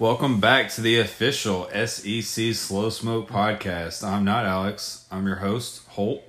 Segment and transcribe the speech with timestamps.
[0.00, 4.06] Welcome back to the official SEC Slow Smoke podcast.
[4.06, 5.04] I'm not Alex.
[5.10, 6.22] I'm your host, Holt,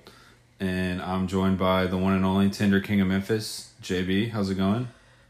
[0.59, 4.31] and I'm joined by the one and only Tender King of Memphis, JB.
[4.31, 4.87] How's it going?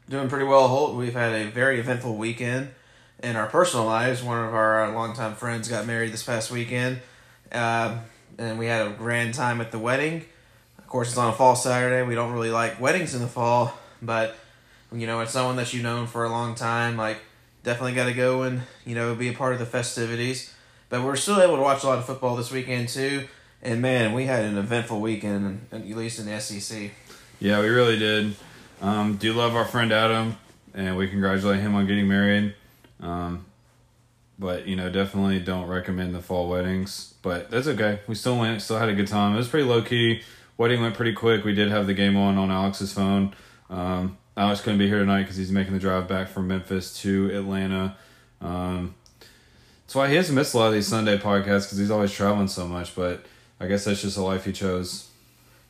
[0.08, 0.96] Doing pretty well, Holt.
[0.96, 2.70] We've had a very eventful weekend
[3.22, 4.24] in our personal lives.
[4.24, 7.02] One of our uh, longtime friends got married this past weekend,
[7.52, 7.98] uh,
[8.38, 10.24] and we had a grand time at the wedding.
[10.78, 12.08] Of course, it's on a fall Saturday.
[12.08, 14.38] We don't really like weddings in the fall, but
[14.94, 16.96] you know, it's someone that you've known for a long time.
[16.96, 17.20] Like,
[17.64, 20.54] definitely got to go and you know be a part of the festivities.
[20.90, 23.28] But we're still able to watch a lot of football this weekend too.
[23.62, 26.92] And man, we had an eventful weekend, at least in the SEC.
[27.40, 28.36] Yeah, we really did.
[28.82, 30.38] Um, do love our friend Adam,
[30.74, 32.56] and we congratulate him on getting married.
[33.02, 33.46] Um,
[34.38, 37.14] but you know, definitely don't recommend the fall weddings.
[37.22, 38.00] But that's okay.
[38.08, 39.34] We still went, still had a good time.
[39.34, 40.22] It was pretty low key.
[40.58, 41.44] Wedding went pretty quick.
[41.44, 43.36] We did have the game on on Alex's phone.
[43.70, 47.30] Um, Alex couldn't be here tonight because he's making the drive back from Memphis to
[47.36, 47.98] Atlanta.
[48.40, 48.96] Um,
[49.86, 52.48] that's why he hasn't missed a lot of these Sunday podcasts because he's always traveling
[52.48, 52.96] so much.
[52.96, 53.26] But
[53.60, 55.10] I guess that's just a life he chose.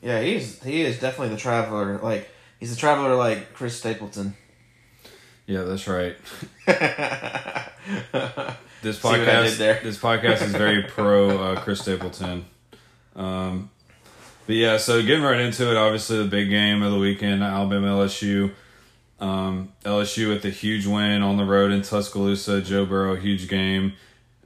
[0.00, 1.98] Yeah, he's he is definitely the traveler.
[1.98, 2.30] Like
[2.60, 4.36] he's a traveler like Chris Stapleton.
[5.46, 6.14] Yeah, that's right.
[6.66, 6.78] this
[9.00, 12.44] podcast, this podcast is very pro uh, Chris Stapleton.
[13.16, 13.70] Um,
[14.46, 17.88] but yeah, so getting right into it, obviously the big game of the weekend, Alabama
[17.88, 18.52] LSU.
[19.20, 22.62] Um, LSU with a huge win on the road in Tuscaloosa.
[22.62, 23.92] Joe Burrow, huge game,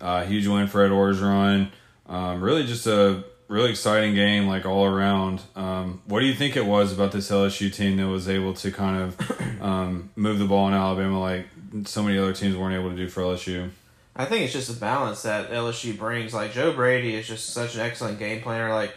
[0.00, 1.70] uh, huge win for Ed Orgeron.
[2.06, 5.42] Um, really, just a really exciting game, like all around.
[5.54, 8.72] Um, what do you think it was about this LSU team that was able to
[8.72, 11.46] kind of um, move the ball in Alabama like
[11.84, 13.70] so many other teams weren't able to do for LSU?
[14.16, 16.34] I think it's just the balance that LSU brings.
[16.34, 18.72] Like Joe Brady is just such an excellent game planner.
[18.72, 18.96] Like,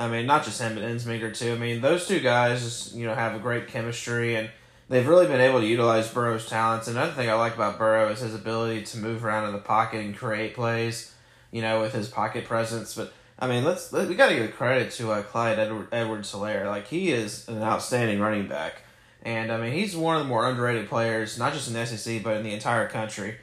[0.00, 1.52] I mean, not just him, but Ensminger too.
[1.52, 4.48] I mean, those two guys, you know, have a great chemistry and
[4.88, 6.88] they've really been able to utilize Burrow's talents.
[6.88, 10.00] Another thing I like about Burrow is his ability to move around in the pocket
[10.00, 11.14] and create plays,
[11.50, 12.94] you know, with his pocket presence.
[12.94, 16.32] But I mean, let's let, we got to give credit to uh, Clyde Edward Edwards
[16.32, 16.64] Helaire.
[16.64, 18.82] Like he is an outstanding running back,
[19.22, 22.22] and I mean he's one of the more underrated players, not just in the SEC
[22.22, 23.36] but in the entire country.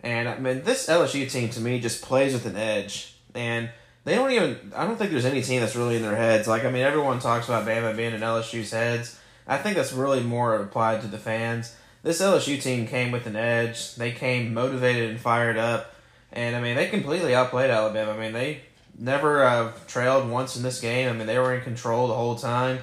[0.00, 3.68] And I mean this LSU team to me just plays with an edge, and
[4.08, 4.72] they don't even.
[4.74, 6.48] I don't think there's any team that's really in their heads.
[6.48, 9.18] Like I mean, everyone talks about Bama being in LSU's heads.
[9.46, 11.74] I think that's really more applied to the fans.
[12.02, 13.94] This LSU team came with an edge.
[13.96, 15.94] They came motivated and fired up,
[16.32, 18.12] and I mean they completely outplayed Alabama.
[18.12, 18.62] I mean they
[18.98, 21.08] never uh, trailed once in this game.
[21.08, 22.80] I mean, they were in control the whole time.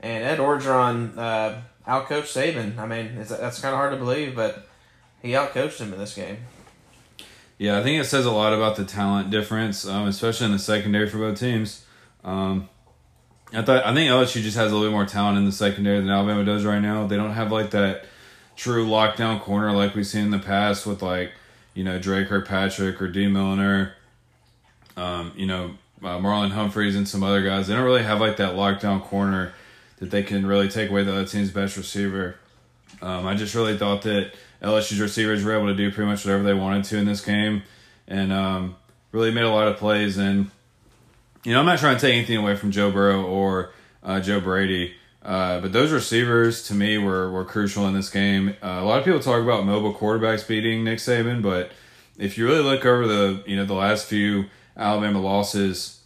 [0.00, 1.56] And Ed Orgeron uh,
[1.88, 2.78] outcoached Saban.
[2.78, 4.68] I mean, that's kind of hard to believe, but
[5.22, 6.38] he outcoached him in this game.
[7.58, 10.58] Yeah, I think it says a lot about the talent difference, um, especially in the
[10.58, 11.84] secondary for both teams.
[12.24, 12.68] Um,
[13.52, 16.00] I thought I think LSU just has a little bit more talent in the secondary
[16.00, 17.06] than Alabama does right now.
[17.06, 18.06] They don't have like that
[18.56, 21.32] true lockdown corner like we've seen in the past with like
[21.74, 23.94] you know Dre Kirkpatrick or Dee Milliner
[24.96, 27.66] um, you know, uh, Marlon Humphreys and some other guys.
[27.66, 29.52] They don't really have like that lockdown corner
[29.98, 32.36] that they can really take away the other team's best receiver.
[33.02, 34.32] Um, I just really thought that
[34.64, 37.62] LSU's receivers were able to do pretty much whatever they wanted to in this game,
[38.08, 38.76] and um,
[39.12, 40.16] really made a lot of plays.
[40.16, 40.50] And
[41.44, 43.72] you know, I'm not trying to take anything away from Joe Burrow or
[44.02, 44.94] uh, Joe Brady.
[45.22, 48.50] Uh, but those receivers to me were, were crucial in this game.
[48.62, 51.70] Uh, a lot of people talk about mobile quarterbacks beating Nick Saban, but
[52.18, 54.46] if you really look over the you know the last few
[54.76, 56.02] Alabama losses,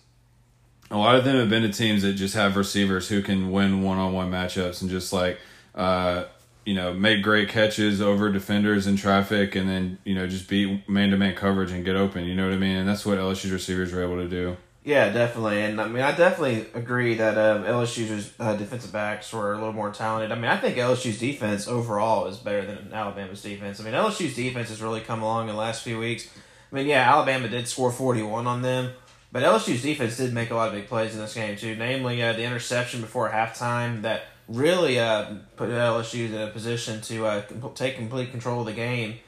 [0.91, 3.83] a lot of them have been to teams that just have receivers who can win
[3.83, 5.39] one on one matchups and just like,
[5.75, 6.25] uh,
[6.69, 10.87] you know, make great catches over defenders in traffic and then, you know, just beat
[10.87, 12.27] man to man coverage and get open.
[12.27, 12.77] You know what I mean?
[12.77, 14.59] And that's what LSU's receivers were able to do.
[14.85, 19.53] Yeah, definitely, and I mean, I definitely agree that um, LSU's uh, defensive backs were
[19.53, 20.31] a little more talented.
[20.31, 23.81] I mean, I think LSU's defense overall is better than Alabama's defense.
[23.81, 26.29] I mean, LSU's defense has really come along in the last few weeks.
[26.71, 28.93] I mean, yeah, Alabama did score forty one on them,
[29.33, 31.77] but LSU's defense did make a lot of big plays in this game too.
[31.77, 37.27] Namely, uh, the interception before halftime that really uh, put LSU in a position to
[37.27, 37.43] uh,
[37.75, 39.19] take complete control of the game.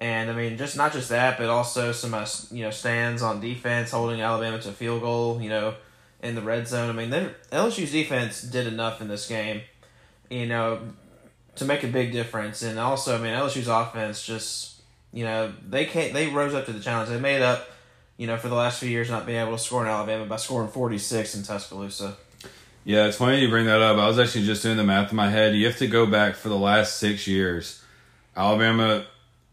[0.00, 3.40] And I mean, just not just that, but also some uh, you know stands on
[3.40, 5.42] defense, holding Alabama to a field goal.
[5.42, 5.74] You know,
[6.22, 6.90] in the red zone.
[6.90, 7.10] I mean,
[7.52, 9.62] LSU's defense did enough in this game,
[10.28, 10.80] you know,
[11.56, 12.62] to make a big difference.
[12.62, 14.68] And also, I mean, LSU's offense just
[15.12, 17.10] you know they can't they rose up to the challenge.
[17.10, 17.68] They made up,
[18.16, 20.36] you know, for the last few years not being able to score in Alabama by
[20.36, 22.16] scoring forty six in Tuscaloosa.
[22.84, 23.98] Yeah, it's funny you bring that up.
[23.98, 25.54] I was actually just doing the math in my head.
[25.54, 27.82] You have to go back for the last six years.
[28.34, 29.04] Alabama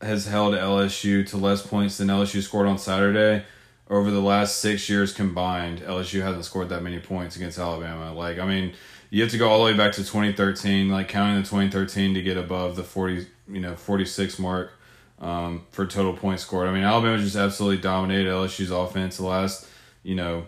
[0.01, 3.43] has held LSU to less points than LSU scored on Saturday.
[3.89, 8.13] Over the last six years combined, LSU hasn't scored that many points against Alabama.
[8.13, 8.73] Like, I mean,
[9.09, 12.21] you have to go all the way back to 2013, like counting the 2013 to
[12.21, 14.71] get above the 40, you know, 46 mark
[15.19, 16.67] um, for total points scored.
[16.67, 19.67] I mean, Alabama just absolutely dominated LSU's offense the last,
[20.03, 20.45] you know,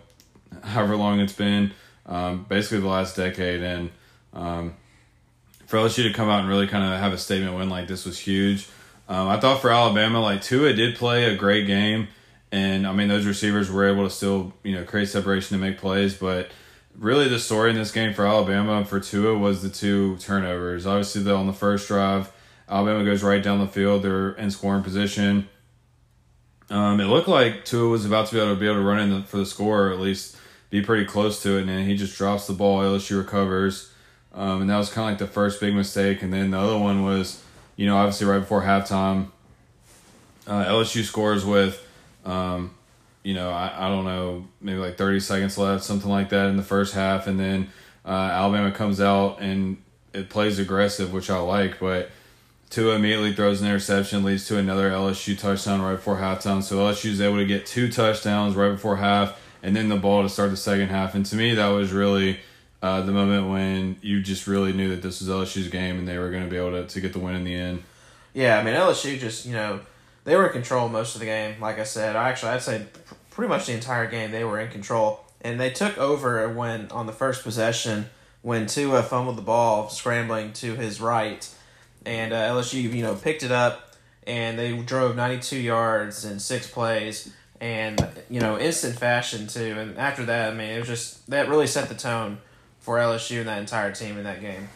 [0.64, 1.74] however long it's been,
[2.10, 3.64] um, basically the last decade.
[3.64, 3.92] And
[4.34, 4.76] um,
[5.68, 8.06] for LSU to come out and really kind of have a statement win like this
[8.06, 8.68] was huge.
[9.08, 12.10] Um, I thought for Alabama, like Tua did play a great game,
[12.52, 15.78] and I mean those receivers were able to still you know create separation to make
[15.78, 16.16] plays.
[16.16, 16.52] But
[16.96, 20.86] really, the story in this game for Alabama for Tua was the two turnovers.
[20.86, 22.32] Obviously, though on the first drive,
[22.68, 24.04] Alabama goes right down the field.
[24.04, 25.50] They're in scoring position.
[26.70, 29.00] Um, it looked like Tua was about to be able to be able to run
[29.00, 30.38] in the, for the score, or at least
[30.70, 32.82] be pretty close to it, and then he just drops the ball.
[32.82, 33.92] LSU recovers,
[34.34, 36.22] um, and that was kind of like the first big mistake.
[36.22, 37.44] And then the other one was
[37.80, 39.28] you know, obviously right before halftime,
[40.46, 41.82] uh, LSU scores with,
[42.26, 42.76] um,
[43.24, 46.58] you know, I, I don't know, maybe like 30 seconds left, something like that in
[46.58, 47.26] the first half.
[47.26, 47.70] And then
[48.06, 49.78] uh, Alabama comes out and
[50.14, 52.12] it plays aggressive, which I like, but
[52.70, 56.62] Tua immediately throws an interception, leads to another LSU touchdown right before halftime.
[56.62, 60.24] So LSU is able to get two touchdowns right before half and then the ball
[60.24, 61.16] to start the second half.
[61.16, 62.40] And to me, that was really
[62.82, 66.18] uh, the moment when you just really knew that this was LSU's game and they
[66.18, 67.84] were going to be able to, to get the win in the end.
[68.34, 69.82] Yeah, I mean LSU just you know
[70.24, 71.60] they were in control most of the game.
[71.60, 72.86] Like I said, I actually I'd say
[73.32, 77.08] pretty much the entire game they were in control, and they took over when on
[77.08, 78.06] the first possession
[78.42, 81.50] when Tua fumbled the ball scrambling to his right,
[82.06, 83.96] and uh, LSU you know picked it up
[84.28, 89.76] and they drove 92 yards in six plays and you know instant fashion too.
[89.78, 92.40] And after that, I mean it was just that really set the tone
[92.80, 94.70] for LSU and that entire team in that game.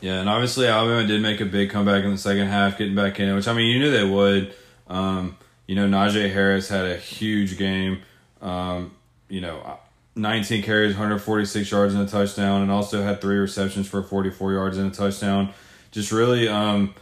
[0.00, 3.20] Yeah, and obviously Alabama did make a big comeback in the second half, getting back
[3.20, 4.54] in, which I mean you knew they would.
[4.88, 8.02] Um, you know, Najee Harris had a huge game.
[8.40, 8.92] Um,
[9.28, 9.78] you know,
[10.16, 14.76] 19 carries, 146 yards and a touchdown, and also had three receptions for 44 yards
[14.76, 15.52] and a touchdown.
[15.90, 16.94] Just really, um,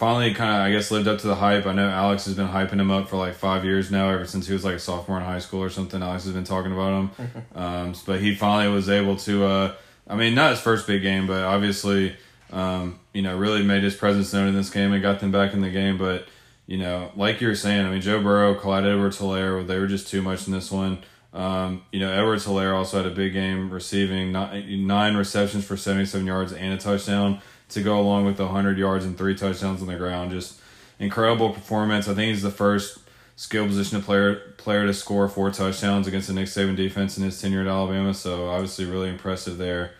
[0.00, 1.66] finally, kind of, I guess, lived up to the hype.
[1.66, 4.46] I know Alex has been hyping him up for like five years now, ever since
[4.46, 6.02] he was like a sophomore in high school or something.
[6.02, 9.44] Alex has been talking about him, um, but he finally was able to.
[9.44, 9.74] Uh,
[10.08, 12.16] I mean, not his first big game, but obviously,
[12.50, 15.52] um, you know, really made his presence known in this game and got them back
[15.52, 15.98] in the game.
[15.98, 16.26] But
[16.66, 20.08] you know, like you were saying, I mean, Joe Burrow, Clyde Edwards-Helaire, they were just
[20.08, 21.02] too much in this one.
[21.34, 26.26] Um, you know, Edwards-Helaire also had a big game receiving nine, nine receptions for 77
[26.26, 29.86] yards and a touchdown to go along with the 100 yards and three touchdowns on
[29.86, 30.30] the ground.
[30.30, 30.60] Just
[30.98, 32.08] incredible performance.
[32.08, 32.98] I think he's the first
[33.36, 37.40] skill position player player to score four touchdowns against the Nick Saban defense in his
[37.40, 38.12] tenure at Alabama.
[38.12, 39.92] So obviously, really impressive there.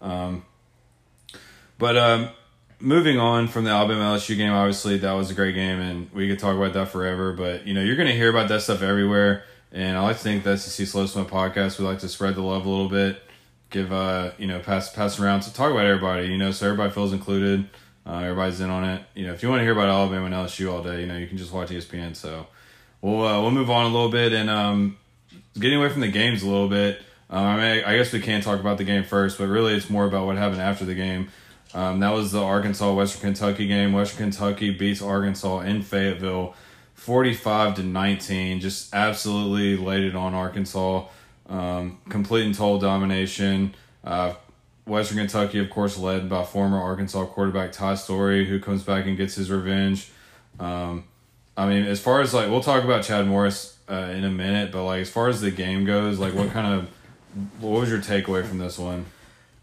[0.00, 0.44] Um,
[1.76, 2.30] but um,
[2.80, 6.28] moving on from the Alabama LSU game, obviously that was a great game, and we
[6.28, 7.32] could talk about that forever.
[7.32, 9.44] But you know, you're going to hear about that stuff everywhere.
[9.70, 12.40] And I like to think that SEC Slow Smoke podcast, we like to spread the
[12.40, 13.22] love a little bit
[13.70, 16.90] give uh you know pass pass around to talk about everybody you know so everybody
[16.90, 17.68] feels included
[18.06, 19.02] uh, everybody's in on it.
[19.14, 21.16] You know if you want to hear about Alabama and LSU all day you know
[21.16, 22.46] you can just watch ESPN so.
[23.00, 24.96] We'll uh, we'll move on a little bit and um
[25.58, 28.40] getting away from the games a little bit um, I mean I guess we can
[28.40, 31.28] talk about the game first but really it's more about what happened after the game.
[31.74, 33.92] Um, that was the Arkansas Western Kentucky game.
[33.92, 36.54] Western Kentucky beats Arkansas in Fayetteville
[36.94, 41.06] 45 to 19 just absolutely laid it on Arkansas
[41.48, 43.74] um, complete and total domination.
[44.04, 44.34] Uh,
[44.86, 49.16] Western Kentucky, of course, led by former Arkansas quarterback Ty Storey, who comes back and
[49.16, 50.10] gets his revenge.
[50.58, 51.04] Um,
[51.56, 54.72] I mean, as far as like, we'll talk about Chad Morris uh, in a minute,
[54.72, 56.88] but like, as far as the game goes, like, what kind of,
[57.60, 59.06] what was your takeaway from this one?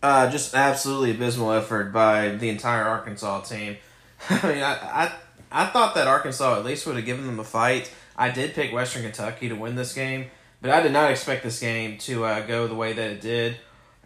[0.03, 3.77] Uh, just absolutely abysmal effort by the entire Arkansas team.
[4.29, 5.11] I mean, I, I,
[5.51, 7.91] I thought that Arkansas at least would have given them a fight.
[8.17, 10.27] I did pick Western Kentucky to win this game
[10.65, 13.57] But I did not expect this game to uh, go the way that it did.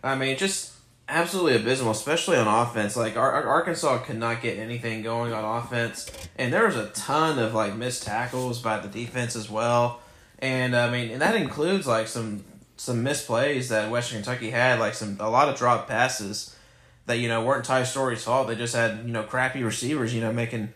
[0.04, 0.74] I mean, just
[1.08, 2.98] absolutely abysmal, especially on offense.
[2.98, 6.88] Like Ar- Ar- Arkansas could not get anything going on offense, and there was a
[6.88, 10.02] ton of like missed tackles by the defense as well.
[10.40, 12.44] And I mean, and that includes like some
[12.76, 16.58] some misplays that Western Kentucky had, like some a lot of drop passes
[17.06, 18.50] that you know weren't Ty Storey's fault.
[18.50, 20.74] They just had you know crappy receivers, you know, making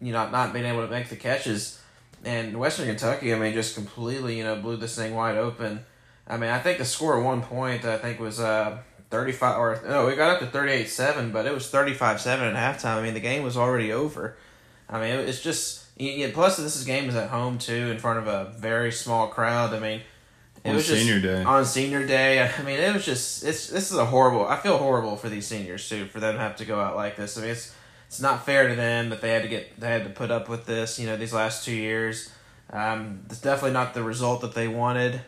[0.00, 1.80] you know not being able to make the catches.
[2.24, 5.84] And Western Kentucky, I mean, just completely you know blew this thing wide open.
[6.26, 8.78] I mean, I think the score at one point I think was uh
[9.10, 12.96] 35 or no, it got up to 38-7, but it was 35-7 at halftime.
[12.96, 14.36] I mean, the game was already over.
[14.88, 18.18] I mean, it's just yeah, plus this is game is at home too in front
[18.18, 19.72] of a very small crowd.
[19.72, 20.00] I mean,
[20.64, 21.42] it On was just senior day.
[21.44, 22.42] on senior day.
[22.58, 24.46] I mean, it was just it's this is a horrible.
[24.46, 27.16] I feel horrible for these seniors too for them to have to go out like
[27.16, 27.38] this.
[27.38, 27.74] I mean, it's
[28.14, 30.48] it's not fair to them that they had to get they had to put up
[30.48, 31.00] with this.
[31.00, 32.30] You know, these last two years.
[32.70, 35.20] Um, it's definitely not the result that they wanted,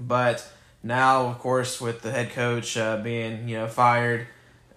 [0.00, 0.50] but
[0.82, 4.28] now, of course, with the head coach uh, being you know fired,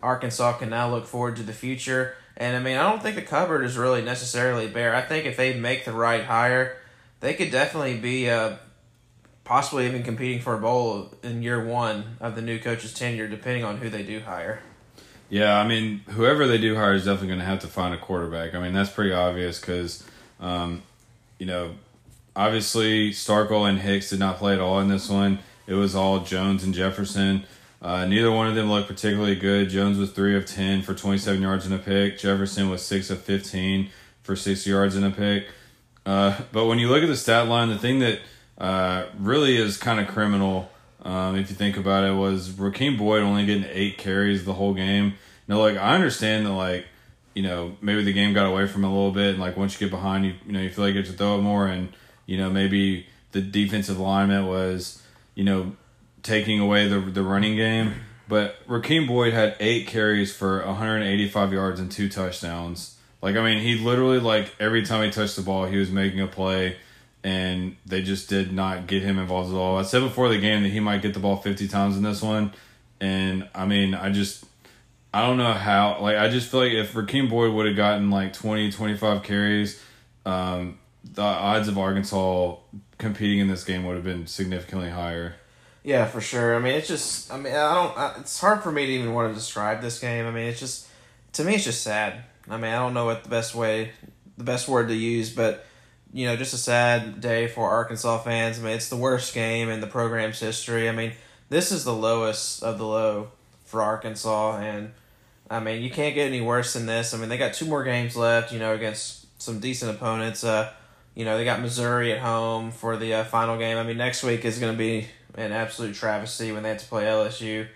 [0.03, 2.15] Arkansas can now look forward to the future.
[2.35, 4.93] And I mean, I don't think the cupboard is really necessarily bare.
[4.93, 6.75] I think if they make the right hire,
[7.21, 8.57] they could definitely be uh,
[9.45, 13.63] possibly even competing for a bowl in year one of the new coach's tenure, depending
[13.63, 14.61] on who they do hire.
[15.29, 17.97] Yeah, I mean, whoever they do hire is definitely going to have to find a
[17.97, 18.53] quarterback.
[18.53, 20.03] I mean, that's pretty obvious because,
[20.39, 20.83] um,
[21.39, 21.71] you know,
[22.35, 25.39] obviously Starkel and Hicks did not play at all in this one.
[25.67, 27.43] It was all Jones and Jefferson.
[27.81, 29.69] Uh, neither one of them looked particularly good.
[29.69, 32.17] Jones was three of ten for twenty seven yards and a pick.
[32.17, 33.89] Jefferson was six of fifteen
[34.23, 35.47] for sixty yards and a pick.
[36.05, 38.19] Uh, but when you look at the stat line, the thing that
[38.57, 40.69] uh, really is kind of criminal,
[41.05, 44.73] um, if you think about it, was Raheem Boyd only getting eight carries the whole
[44.73, 45.13] game.
[45.47, 46.87] Now, like I understand that, like
[47.35, 49.87] you know, maybe the game got away from a little bit, and like once you
[49.87, 51.89] get behind, you you know, you feel like you have to throw it more, and
[52.25, 55.03] you know, maybe the defensive alignment was,
[55.35, 55.75] you know,
[56.23, 57.93] taking away the the running game.
[58.27, 62.97] But Raheem Boyd had eight carries for 185 yards and two touchdowns.
[63.21, 66.19] Like I mean, he literally like every time he touched the ball, he was making
[66.19, 66.77] a play,
[67.25, 69.79] and they just did not get him involved at all.
[69.79, 72.21] I said before the game that he might get the ball 50 times in this
[72.21, 72.53] one,
[73.01, 74.45] and I mean, I just
[75.11, 75.97] I don't know how.
[75.99, 79.81] Like I just feel like if Raheem Boyd would have gotten like 20, 25 carries,
[80.23, 82.57] um, the odds of Arkansas
[82.99, 85.35] competing in this game would have been significantly higher.
[85.83, 86.55] Yeah, for sure.
[86.55, 87.33] I mean, it's just.
[87.33, 87.97] I mean, I don't.
[87.97, 90.27] I, it's hard for me to even want to describe this game.
[90.27, 90.87] I mean, it's just.
[91.33, 92.23] To me, it's just sad.
[92.47, 93.93] I mean, I don't know what the best way,
[94.37, 95.64] the best word to use, but
[96.15, 98.57] you know, just a sad day for Arkansas fans.
[98.57, 100.87] I mean, it's the worst game in the program's history.
[100.87, 101.11] I mean,
[101.49, 103.31] this is the lowest of the low
[103.65, 104.93] for Arkansas, and
[105.49, 107.13] I mean, you can't get any worse than this.
[107.13, 108.53] I mean, they got two more games left.
[108.53, 110.45] You know, against some decent opponents.
[110.45, 110.71] Uh,
[111.15, 113.77] you know, they got Missouri at home for the uh, final game.
[113.77, 116.87] I mean, next week is going to be an absolute travesty when they have to
[116.87, 117.67] play LSU.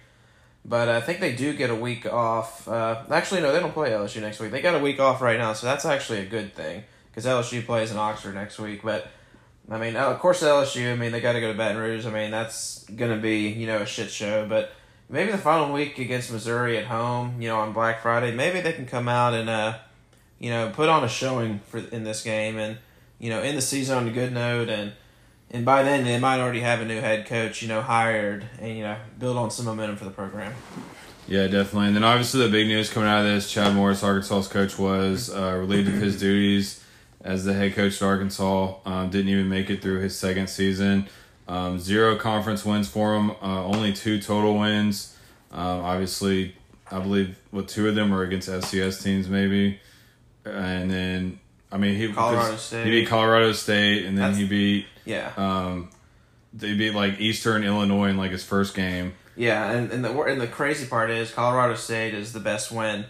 [0.63, 2.69] But I think they do get a week off.
[2.69, 4.51] Uh, actually, no, they don't play LSU next week.
[4.51, 7.65] They got a week off right now, so that's actually a good thing because LSU
[7.65, 8.81] plays in Oxford next week.
[8.83, 9.07] But
[9.69, 10.91] I mean, of course, LSU.
[10.91, 12.05] I mean, they got to go to Baton Rouge.
[12.05, 14.47] I mean, that's gonna be you know a shit show.
[14.47, 14.71] But
[15.09, 18.73] maybe the final week against Missouri at home, you know, on Black Friday, maybe they
[18.73, 19.77] can come out and uh,
[20.39, 22.77] you know, put on a showing for in this game and
[23.19, 24.93] you know, end the season on a good note and.
[25.51, 28.77] And by then, they might already have a new head coach, you know, hired, and
[28.77, 30.53] you know, build on some momentum for the program.
[31.29, 31.87] Yeah, definitely.
[31.87, 35.33] And then obviously the big news coming out of this, Chad Morris, Arkansas's coach, was
[35.33, 36.83] uh, relieved of his duties
[37.21, 38.75] as the head coach at Arkansas.
[38.85, 41.07] Um, didn't even make it through his second season.
[41.47, 43.31] Um, zero conference wins for him.
[43.41, 45.15] Uh, only two total wins.
[45.51, 46.55] Um, obviously,
[46.91, 49.79] I believe what two of them were against FCS teams, maybe.
[50.45, 51.39] And then,
[51.71, 52.85] I mean, he Colorado State.
[52.85, 55.89] He beat Colorado State, and then That's- he beat Yeah, um,
[56.53, 59.13] they beat like Eastern Illinois in like his first game.
[59.35, 63.05] yeah, and and the and the crazy part is Colorado State is the best win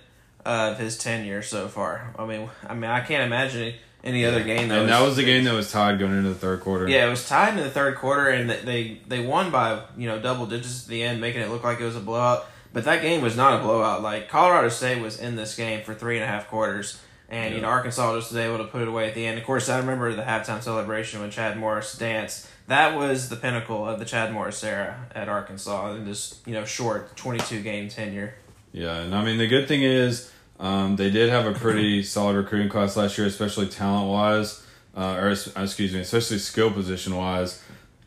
[0.45, 2.13] of his tenure so far.
[2.17, 3.73] I mean, I mean, I can't imagine
[4.03, 4.69] any other game.
[4.69, 6.87] That and that was the game that was tied going into the third quarter.
[6.87, 10.19] Yeah, it was tied in the third quarter, and they- they won by you know
[10.19, 12.45] double digits at the end, making it look like it was a blowout.
[12.71, 14.01] But that game was not a blowout.
[14.03, 17.61] Like Colorado State was in this game for three and a half quarters, and you
[17.61, 19.37] know Arkansas just was able to put it away at the end.
[19.39, 22.47] Of course, I remember the halftime celebration when Chad Morris danced.
[22.67, 26.63] That was the pinnacle of the Chad Morris era at Arkansas in this you know
[26.65, 28.35] short twenty two game tenure.
[28.71, 32.35] Yeah, and I mean the good thing is um, they did have a pretty solid
[32.35, 37.63] recruiting class last year, especially talent wise, uh, or excuse me, especially skill position wise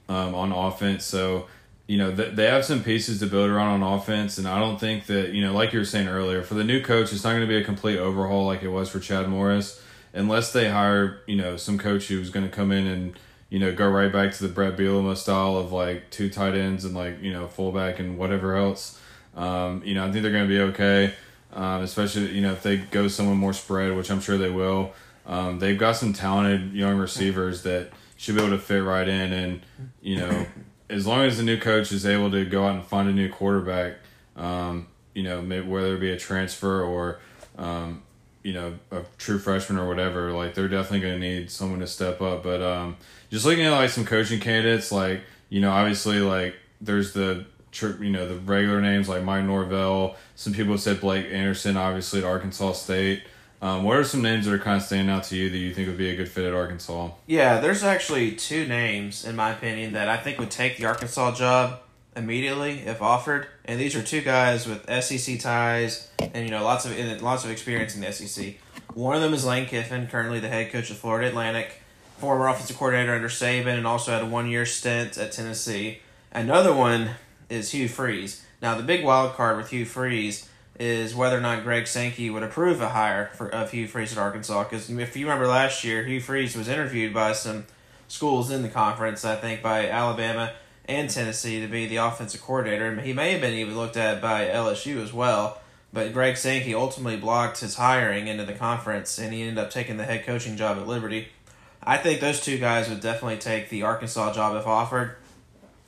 [0.09, 1.05] um, on offense.
[1.05, 1.47] So
[1.87, 4.79] you know th- they have some pieces to build around on offense, and I don't
[4.79, 7.31] think that you know like you were saying earlier for the new coach, it's not
[7.31, 9.83] going to be a complete overhaul like it was for Chad Morris,
[10.13, 13.19] unless they hire you know some coach who's going to come in and
[13.53, 16.87] you know, go right back to the Bret Bielema style of like two tight ends
[16.87, 18.99] and like you know fullback and whatever else.
[19.37, 21.13] Um, you know, I think they're going to be okay,
[21.53, 24.93] um, especially you know if they go someone more spread, which I'm sure they will.
[25.27, 29.33] Um, they've got some talented young receivers that should be able to fit right in,
[29.33, 29.61] and
[30.01, 30.47] you know,
[30.89, 33.29] as long as the new coach is able to go out and find a new
[33.29, 33.97] quarterback,
[34.37, 37.21] um, you know, maybe whether it be a transfer or
[37.59, 38.03] um,
[38.43, 41.87] you know a true freshman or whatever, like they're definitely going to need someone to
[41.87, 42.43] step up.
[42.43, 42.97] But um,
[43.31, 47.47] just looking at like some coaching candidates, like you know, obviously like there's the
[47.81, 50.17] you know the regular names like Mike Norvell.
[50.37, 53.23] Some people have said Blake Anderson, obviously at Arkansas State.
[53.61, 55.73] Um, what are some names that are kind of standing out to you that you
[55.73, 57.11] think would be a good fit at Arkansas?
[57.27, 61.37] Yeah, there's actually two names, in my opinion, that I think would take the Arkansas
[61.37, 61.81] job
[62.17, 63.47] immediately if offered.
[63.65, 67.51] And these are two guys with SEC ties and you know lots of lots of
[67.51, 68.57] experience in the SEC.
[68.95, 71.81] One of them is Lane Kiffin, currently the head coach of Florida Atlantic,
[72.19, 76.01] former offensive coordinator under Saban, and also had a one year stint at Tennessee.
[76.31, 77.11] Another one
[77.53, 78.45] is Hugh Freeze.
[78.61, 80.49] Now the big wild card with Hugh Freeze
[80.81, 84.19] is whether or not Greg Sankey would approve a hire for of Hugh Freeze at
[84.19, 84.65] Arkansas.
[84.65, 87.67] Because if you remember last year, Hugh Freeze was interviewed by some
[88.09, 89.25] schools in the conference.
[89.25, 90.53] I think by Alabama
[90.87, 92.87] and Tennessee to be the offensive coordinator.
[92.87, 95.59] And he may have been even looked at by LSU as well.
[95.93, 99.99] But Greg Sankey ultimately blocked his hiring into the conference, and he ended up taking
[99.99, 101.29] the head coaching job at Liberty.
[101.83, 105.17] I think those two guys would definitely take the Arkansas job if offered.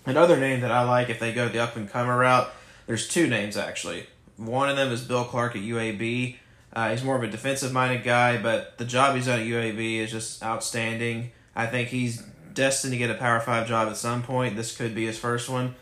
[0.07, 2.51] Another name that I like if they go the up and comer route,
[2.87, 4.07] there's two names actually.
[4.37, 6.37] One of them is Bill Clark at UAB.
[6.73, 9.99] Uh, he's more of a defensive minded guy, but the job he's done at UAB
[9.99, 11.31] is just outstanding.
[11.55, 14.57] I think he's destined to get a Power Five job at some point.
[14.57, 15.75] This could be his first one.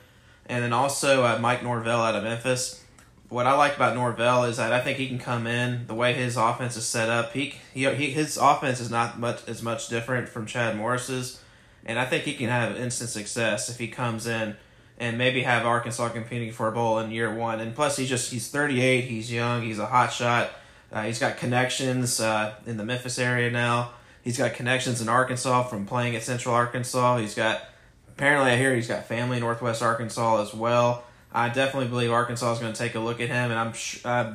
[0.47, 2.85] And then also uh, Mike Norvell out of Memphis.
[3.29, 6.12] What I like about Norvell is that I think he can come in the way
[6.12, 7.33] his offense is set up.
[7.33, 11.41] He, he, he his offense is not much as much different from Chad Morris's,
[11.84, 14.56] and I think he can have instant success if he comes in
[14.98, 17.60] and maybe have Arkansas competing for a bowl in year one.
[17.60, 20.50] And plus, he's just he's 38, he's young, he's a hot shot.
[20.92, 23.92] Uh, he's got connections uh, in the Memphis area now.
[24.23, 27.18] He's got connections in Arkansas from playing at Central Arkansas.
[27.18, 27.62] He's got
[28.08, 31.04] apparently I hear he's got family in Northwest Arkansas as well.
[31.32, 33.73] I definitely believe Arkansas is going to take a look at him, and I'm
[34.04, 34.34] I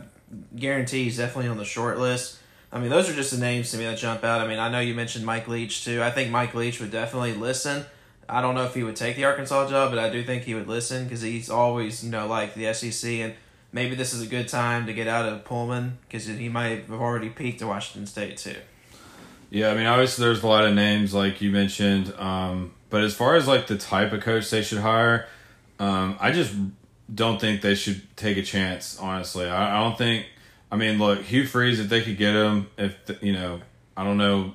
[0.55, 2.36] guarantee he's definitely on the short list.
[2.71, 4.41] I mean, those are just the names to me that jump out.
[4.41, 6.03] I mean, I know you mentioned Mike Leach too.
[6.03, 7.85] I think Mike Leach would definitely listen.
[8.29, 10.53] I don't know if he would take the Arkansas job, but I do think he
[10.53, 13.33] would listen because he's always, you know, like the SEC, and
[13.71, 16.91] maybe this is a good time to get out of Pullman because he might have
[16.91, 18.55] already peaked at Washington State too.
[19.49, 23.15] Yeah, I mean, obviously there's a lot of names like you mentioned, um, but as
[23.15, 25.27] far as like the type of coach they should hire,
[25.79, 26.53] um, I just
[27.13, 28.99] don't think they should take a chance.
[28.99, 30.25] Honestly, I, I don't think.
[30.71, 33.61] I mean, look, Hugh Freeze, if they could get him, if you know,
[33.95, 34.53] I don't know.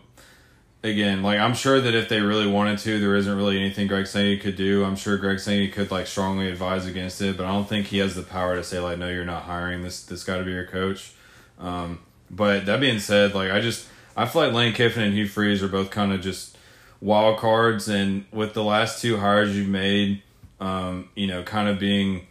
[0.85, 4.09] Again, like I'm sure that if they really wanted to, there isn't really anything Greg
[4.09, 4.85] Sankey could do.
[4.85, 7.98] I'm sure Greg Sankey could like strongly advise against it, but I don't think he
[7.98, 10.51] has the power to say like, no, you're not hiring this this guy to be
[10.51, 11.12] your coach.
[11.61, 15.29] Um, but that being said, like I just I feel like Lane Kiffin and Hugh
[15.29, 16.57] Freeze are both kind of just
[17.01, 20.22] wild cards, and with the last two hires you've made,
[20.61, 22.27] um, you know, kind of being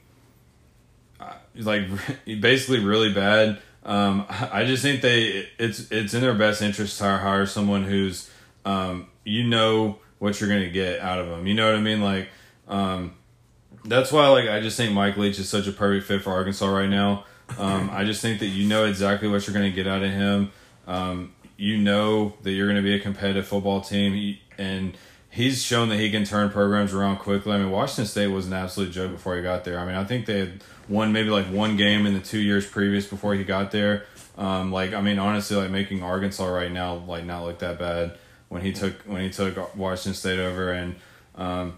[1.19, 1.83] uh, like
[2.25, 3.59] basically really bad.
[3.83, 8.29] Um, I just think they it's it's in their best interest to hire someone who's
[8.65, 11.47] um, you know what you're gonna get out of them.
[11.47, 12.01] You know what I mean?
[12.01, 12.29] Like
[12.67, 13.15] um,
[13.85, 16.67] that's why like I just think Mike Leach is such a perfect fit for Arkansas
[16.67, 17.25] right now.
[17.57, 20.51] Um, I just think that you know exactly what you're gonna get out of him.
[20.87, 24.97] Um, you know that you're to be a competitive football team, and
[25.29, 27.53] he's shown that he can turn programs around quickly.
[27.53, 29.79] I mean, Washington State was an absolute joke before he got there.
[29.79, 32.65] I mean, I think they had won maybe like one game in the two years
[32.65, 34.05] previous before he got there.
[34.37, 38.17] Um, like, I mean, honestly, like making Arkansas right now like not look that bad
[38.49, 40.95] when he took when he took Washington State over, and
[41.35, 41.77] um,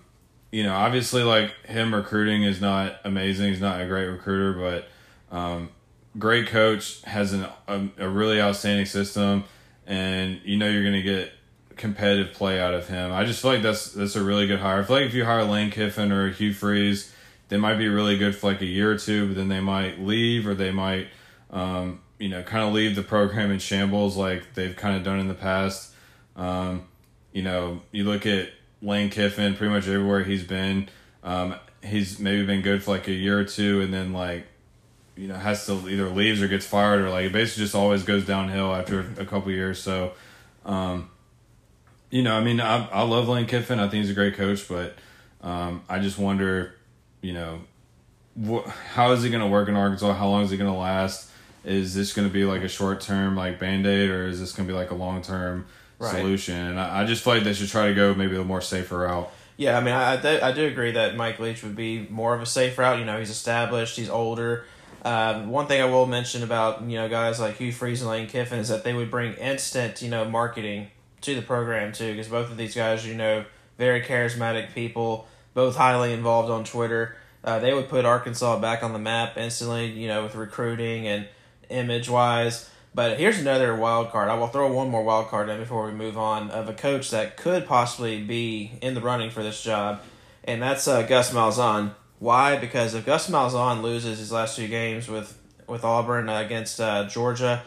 [0.52, 3.49] you know, obviously, like him recruiting is not amazing.
[3.49, 5.69] He's not a great recruiter, but um,
[6.17, 9.45] great coach has an, a, a really outstanding system
[9.86, 11.32] and you know you're to get
[11.76, 13.12] competitive play out of him.
[13.12, 14.82] I just feel like that's that's a really good hire.
[14.82, 17.12] I feel like if you hire Lane Kiffin or Hugh Freeze,
[17.50, 20.00] they might be really good for like a year or two, but then they might
[20.00, 21.08] leave or they might,
[21.52, 25.20] um, you know, kind of leave the program in shambles like they've kind of done
[25.20, 25.94] in the past.
[26.36, 26.88] Um,
[27.32, 28.50] you know, you look at
[28.82, 30.90] Lane Kiffin, pretty much everywhere he's been,
[31.24, 34.46] um, he's maybe been good for like a year or two, and then like
[35.16, 38.04] you know has to either leaves or gets fired or like it basically just always
[38.04, 39.80] goes downhill after a couple years.
[39.80, 40.14] So,
[40.66, 41.10] um,
[42.10, 43.80] you know, I mean, I I love Lane Kiffin.
[43.80, 44.96] I think he's a great coach, but
[45.42, 46.76] um, I just wonder,
[47.24, 47.62] you know,
[48.40, 50.14] wh- how is it going to work in Arkansas?
[50.14, 51.32] How long is it going to last?
[51.66, 54.52] Is this going to be like a short term like band aid, or is this
[54.52, 55.66] going to be like a long term
[56.00, 56.16] Right.
[56.16, 56.56] solution.
[56.56, 59.00] And I, I just feel like they should try to go maybe a more safer
[59.00, 59.32] route.
[59.56, 62.34] Yeah, I mean, I, I, do, I do agree that Mike Leach would be more
[62.36, 63.00] of a safe route.
[63.00, 64.66] You know, he's established, he's older.
[65.06, 68.28] Um, one thing I will mention about you know guys like Hugh Freeze and Lane
[68.28, 70.88] Kiffin is that they would bring instant you know marketing
[71.22, 73.46] to the program too, because both of these guys you know
[73.78, 77.16] very charismatic people, both highly involved on Twitter.
[77.44, 81.28] Uh, they would put Arkansas back on the map instantly, you know, with recruiting and
[81.70, 82.70] image wise.
[82.96, 84.30] But here's another wild card.
[84.30, 87.10] I will throw one more wild card in before we move on of a coach
[87.10, 90.02] that could possibly be in the running for this job,
[90.44, 91.96] and that's uh, Gus Malzahn.
[92.20, 92.56] Why?
[92.56, 97.06] Because if Gus Malzahn loses his last two games with with Auburn uh, against uh,
[97.06, 97.63] Georgia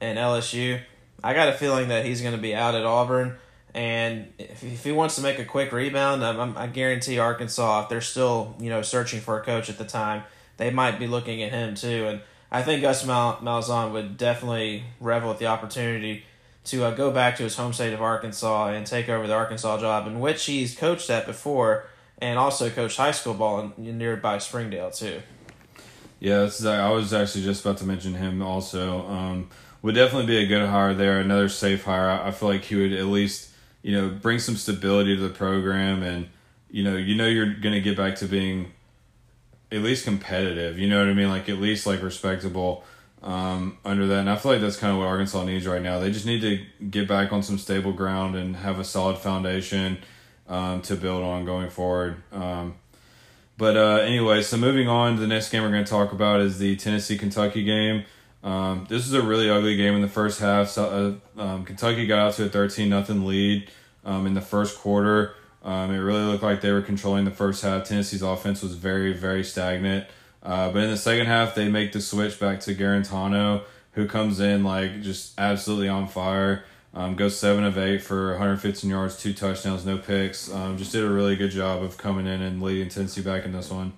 [0.00, 0.80] and LSU,
[1.24, 3.36] I got a feeling that he's going to be out at Auburn.
[3.76, 7.88] And if, if he wants to make a quick rebound, I, I guarantee Arkansas, if
[7.90, 10.22] they're still you know searching for a coach at the time,
[10.56, 12.06] they might be looking at him too.
[12.08, 16.24] And I think Gus Mal- Malzahn would definitely revel at the opportunity
[16.64, 19.78] to uh, go back to his home state of Arkansas and take over the Arkansas
[19.78, 21.84] job, in which he's coached at before,
[22.16, 25.20] and also coached high school ball in nearby Springdale too.
[26.18, 29.06] Yeah, I was actually just about to mention him also.
[29.06, 29.50] Um,
[29.82, 32.08] would definitely be a good hire there, another safe hire.
[32.08, 33.50] I feel like he would at least
[33.86, 36.28] you know bring some stability to the program, and
[36.68, 38.72] you know you know you're gonna get back to being
[39.70, 40.76] at least competitive.
[40.76, 41.28] You know what I mean?
[41.28, 42.82] Like at least like respectable
[43.22, 44.18] um, under that.
[44.18, 46.00] And I feel like that's kind of what Arkansas needs right now.
[46.00, 49.98] They just need to get back on some stable ground and have a solid foundation
[50.48, 52.16] um, to build on going forward.
[52.32, 52.74] Um,
[53.56, 56.58] but uh, anyway, so moving on, the next game we're going to talk about is
[56.58, 58.04] the Tennessee Kentucky game.
[58.42, 60.68] Um, this is a really ugly game in the first half.
[60.68, 63.70] So, uh, um, Kentucky got out to a thirteen nothing lead
[64.04, 65.34] um, in the first quarter.
[65.64, 67.84] Um, it really looked like they were controlling the first half.
[67.88, 70.06] Tennessee's offense was very, very stagnant.
[70.42, 74.38] Uh, but in the second half, they make the switch back to Guarantano, who comes
[74.38, 76.64] in like just absolutely on fire.
[76.94, 80.50] Um, goes seven of eight for 115 yards, two touchdowns, no picks.
[80.50, 83.52] Um, just did a really good job of coming in and leading Tennessee back in
[83.52, 83.92] this one.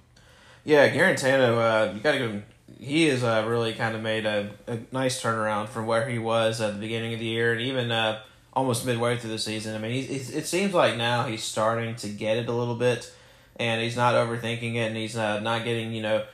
[0.64, 2.42] Yeah, Guarantano, uh, you got to go.
[2.78, 6.60] He has uh, really kind of made a, a nice turnaround from where he was
[6.60, 8.20] at the beginning of the year, and even uh,
[8.52, 9.74] almost midway through the season.
[9.74, 13.12] I mean, he's, it seems like now he's starting to get it a little bit,
[13.56, 16.24] and he's not overthinking it, and he's uh, not getting you know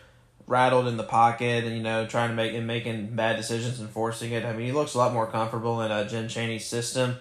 [0.47, 3.89] rattled in the pocket, and you know trying to make and making bad decisions and
[3.89, 4.45] forcing it.
[4.45, 7.17] I mean, he looks a lot more comfortable in uh, Jim Chaney's system,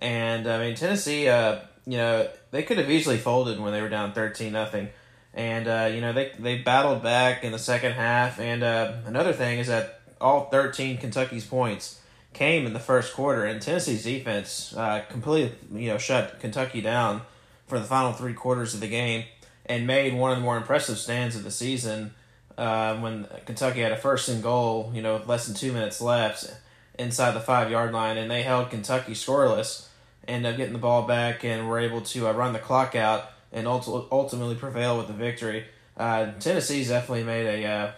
[0.00, 3.88] and I mean Tennessee, uh, you know they could have easily folded when they were
[3.88, 4.90] down thirteen nothing.
[5.32, 9.32] And uh, you know they they battled back in the second half, and uh, another
[9.32, 12.00] thing is that all thirteen Kentucky's points
[12.32, 17.22] came in the first quarter, and Tennessee's defense uh, completely you know shut Kentucky down
[17.68, 19.24] for the final three quarters of the game,
[19.66, 22.12] and made one of the more impressive stands of the season
[22.58, 26.00] uh, when Kentucky had a first and goal, you know, with less than two minutes
[26.00, 26.52] left
[26.98, 29.86] inside the five yard line, and they held Kentucky scoreless,
[30.28, 33.30] ended up getting the ball back, and were able to uh, run the clock out
[33.52, 35.64] and ultimately prevail with the victory.
[35.96, 37.92] Uh, Tennessee's definitely made a uh,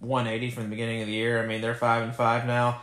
[0.00, 1.42] 180 from the beginning of the year.
[1.42, 2.82] I mean, they're five and five now.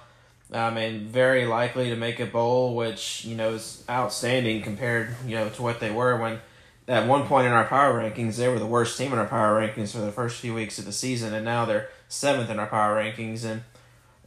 [0.53, 5.35] I mean, very likely to make a bowl, which you know is outstanding compared you
[5.35, 6.39] know to what they were when
[6.87, 9.61] at one point in our power rankings they were the worst team in our power
[9.61, 12.67] rankings for the first few weeks of the season, and now they're seventh in our
[12.67, 13.45] power rankings.
[13.45, 13.63] And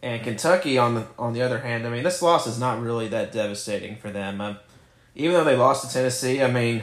[0.02, 3.08] and Kentucky on the on the other hand, I mean, this loss is not really
[3.08, 4.40] that devastating for them.
[4.40, 4.58] Um,
[5.14, 6.82] even though they lost to Tennessee, I mean,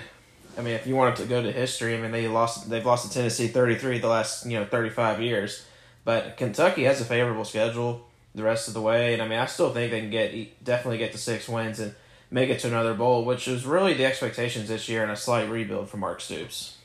[0.61, 3.07] I mean, if you wanted to go to history, I mean, they lost they've lost
[3.07, 5.65] to Tennessee thirty three the last you know thirty five years,
[6.05, 9.13] but Kentucky has a favorable schedule the rest of the way.
[9.13, 11.95] And I mean, I still think they can get definitely get to six wins and
[12.29, 15.49] make it to another bowl, which was really the expectations this year and a slight
[15.49, 16.77] rebuild for Mark Stoops.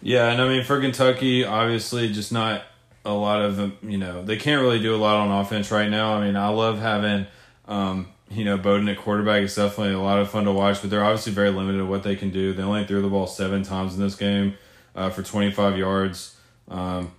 [0.00, 2.62] Yeah, and I mean for Kentucky, obviously, just not
[3.04, 6.14] a lot of you know they can't really do a lot on offense right now.
[6.14, 7.26] I mean, I love having
[7.68, 9.42] um, you know Bowden at quarterback.
[9.42, 12.02] is definitely a lot of fun to watch, but they're obviously very limited at what
[12.02, 12.52] they can do.
[12.52, 14.56] They only threw the ball seven times in this game
[14.94, 16.36] uh, for twenty five yards.
[16.68, 17.12] Um,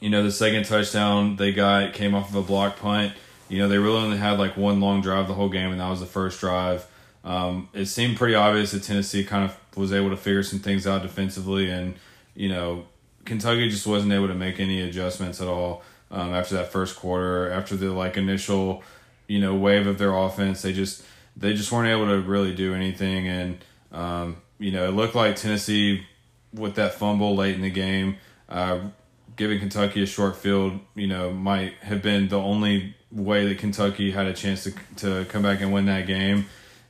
[0.00, 3.12] you know, the second touchdown they got came off of a block punt.
[3.48, 5.88] You know, they really only had like one long drive the whole game, and that
[5.88, 6.86] was the first drive.
[7.24, 10.86] Um, it seemed pretty obvious that Tennessee kind of was able to figure some things
[10.86, 11.94] out defensively, and
[12.34, 12.86] you know,
[13.24, 17.50] Kentucky just wasn't able to make any adjustments at all um, after that first quarter.
[17.50, 18.82] After the like initial,
[19.32, 21.02] you know, wave of their offense, they just
[21.38, 25.36] they just weren't able to really do anything, and um, you know, it looked like
[25.36, 26.06] Tennessee
[26.52, 28.18] with that fumble late in the game.
[28.46, 28.80] Uh,
[29.36, 34.10] giving Kentucky a short field, you know, might have been the only way that Kentucky
[34.10, 36.44] had a chance to to come back and win that game,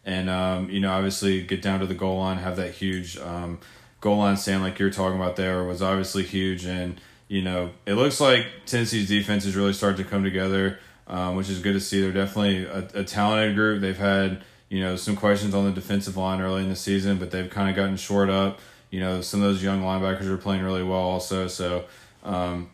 [0.05, 3.61] and um, you know, obviously get down to the goal line, have that huge um,
[4.01, 7.95] goal line stand like you're talking about there was obviously huge, and you know, it
[7.95, 11.81] looks like Tennessee's defense is really starting to come together, um, which is good to
[11.81, 12.01] see.
[12.01, 13.81] They're definitely a, a talented group.
[13.81, 17.31] They've had you know, some questions on the defensive line early in the season, but
[17.31, 18.59] they've kind of gotten short up.
[18.89, 21.47] You know, some of those young linebackers are playing really well also.
[21.47, 21.85] So,
[22.25, 22.71] um,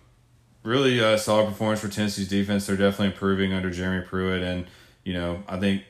[0.62, 2.68] really uh, solid performance for Tennessee's defense.
[2.68, 4.66] They're definitely improving under Jeremy Pruitt, and
[5.02, 5.82] you know, I think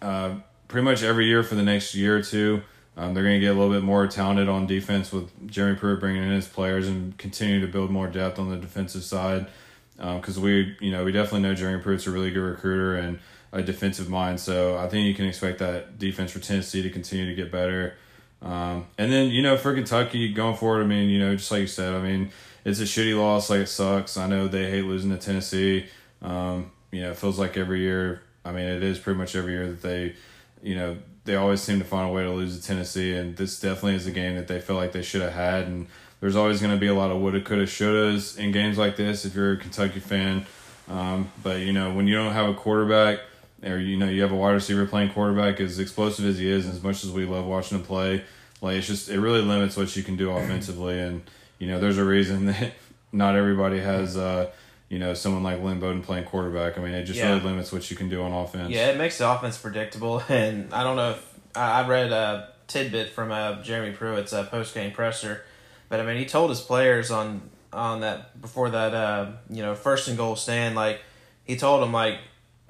[0.00, 0.36] uh,
[0.68, 2.62] pretty much every year for the next year or two.
[2.96, 5.98] Um, they're going to get a little bit more talented on defense with Jeremy Pruitt
[5.98, 9.48] bringing in his players and continue to build more depth on the defensive side.
[9.96, 13.18] Because um, we, you know, we definitely know Jeremy Pruitt's a really good recruiter and
[13.52, 14.40] a defensive mind.
[14.40, 17.94] So I think you can expect that defense for Tennessee to continue to get better.
[18.42, 21.62] Um, and then you know for Kentucky going forward, I mean, you know, just like
[21.62, 22.30] you said, I mean,
[22.64, 23.48] it's a shitty loss.
[23.48, 24.16] Like it sucks.
[24.16, 25.86] I know they hate losing to Tennessee.
[26.20, 28.22] Um, you know, it feels like every year.
[28.44, 30.14] I mean, it is pretty much every year that they,
[30.62, 33.58] you know, they always seem to find a way to lose to Tennessee, and this
[33.58, 35.66] definitely is a game that they feel like they should have had.
[35.66, 35.88] And
[36.20, 39.24] there's always going to be a lot of woulda, coulda, shouldas in games like this
[39.24, 40.46] if you're a Kentucky fan.
[40.88, 43.20] Um, but you know, when you don't have a quarterback,
[43.62, 46.66] or you know, you have a wide receiver playing quarterback, as explosive as he is,
[46.66, 48.22] and as much as we love watching him play,
[48.60, 51.00] like it's just it really limits what you can do offensively.
[51.06, 51.22] And
[51.58, 52.72] you know, there's a reason that
[53.12, 54.16] not everybody has.
[54.16, 54.50] Uh,
[54.88, 56.78] you know, someone like Lynn Bowden playing quarterback.
[56.78, 57.28] I mean, it just yeah.
[57.28, 58.70] really limits what you can do on offense.
[58.70, 60.22] Yeah, it makes the offense predictable.
[60.28, 64.74] And I don't know if I, read a tidbit from uh, Jeremy Pruitt's uh, post
[64.74, 65.42] game presser,
[65.88, 69.74] but I mean, he told his players on on that before that uh, you know
[69.74, 71.00] first and goal stand, like
[71.44, 72.18] he told them like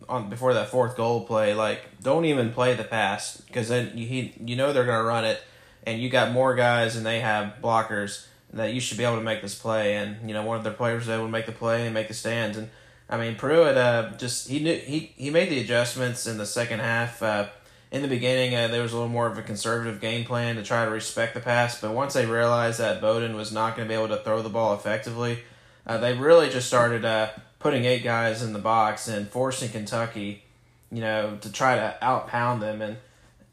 [0.09, 4.07] on before that fourth goal play, like don't even play the pass because then you,
[4.07, 5.43] he you know they're gonna run it,
[5.85, 9.23] and you got more guys and they have blockers that you should be able to
[9.23, 9.97] make this play.
[9.97, 12.09] And you know, one of their players was able to make the play and make
[12.09, 12.57] the stands.
[12.57, 12.71] And
[13.09, 16.81] I mean, Pruitt uh, just he knew he he made the adjustments in the second
[16.81, 17.23] half.
[17.23, 17.49] Uh,
[17.91, 20.63] in the beginning, uh, there was a little more of a conservative game plan to
[20.63, 21.81] try to respect the pass.
[21.81, 24.49] But once they realized that Bowden was not going to be able to throw the
[24.49, 25.39] ball effectively,
[25.87, 30.43] uh, they really just started uh, putting eight guys in the box and forcing Kentucky,
[30.91, 32.83] you know, to try to outpound them.
[32.83, 32.97] And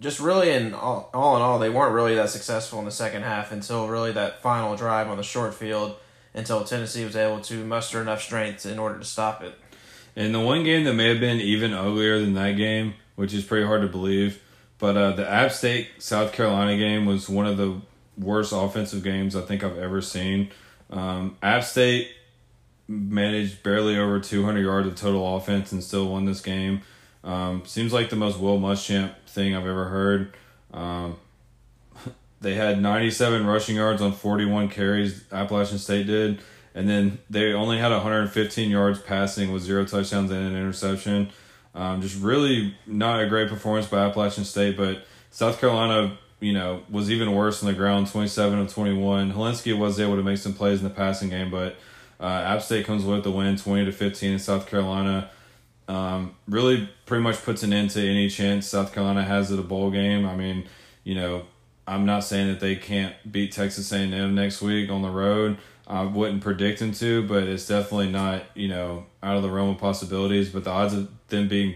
[0.01, 3.21] just really in all, all in all, they weren't really that successful in the second
[3.21, 5.95] half until really that final drive on the short field
[6.33, 9.53] until Tennessee was able to muster enough strength in order to stop it.
[10.15, 13.43] And the one game that may have been even uglier than that game, which is
[13.43, 14.41] pretty hard to believe,
[14.79, 17.81] but uh, the App State South Carolina game was one of the
[18.17, 20.51] worst offensive games I think I've ever seen.
[20.89, 22.09] Um, App State
[22.87, 26.81] managed barely over 200 yards of total offense and still won this game.
[27.23, 30.33] Um, seems like the most Will Muschamp thing I've ever heard.
[30.73, 31.17] Um,
[32.41, 35.23] they had 97 rushing yards on 41 carries.
[35.31, 36.39] Appalachian State did,
[36.75, 41.31] and then they only had 115 yards passing with zero touchdowns and an interception.
[41.75, 46.83] Um, just really not a great performance by Appalachian State, but South Carolina, you know,
[46.89, 49.33] was even worse on the ground, 27 of 21.
[49.33, 51.77] Hilinski was able to make some plays in the passing game, but
[52.19, 55.29] uh, App State comes with the win, 20 to 15 in South Carolina
[55.87, 59.63] um, really pretty much puts an end to any chance South Carolina has at a
[59.63, 60.25] bowl game.
[60.25, 60.65] I mean,
[61.03, 61.43] you know,
[61.85, 65.57] I'm not saying that they can't beat Texas A&M next week on the road.
[65.87, 69.69] I wouldn't predict them to, but it's definitely not you know out of the realm
[69.69, 70.49] of possibilities.
[70.49, 71.75] But the odds of them being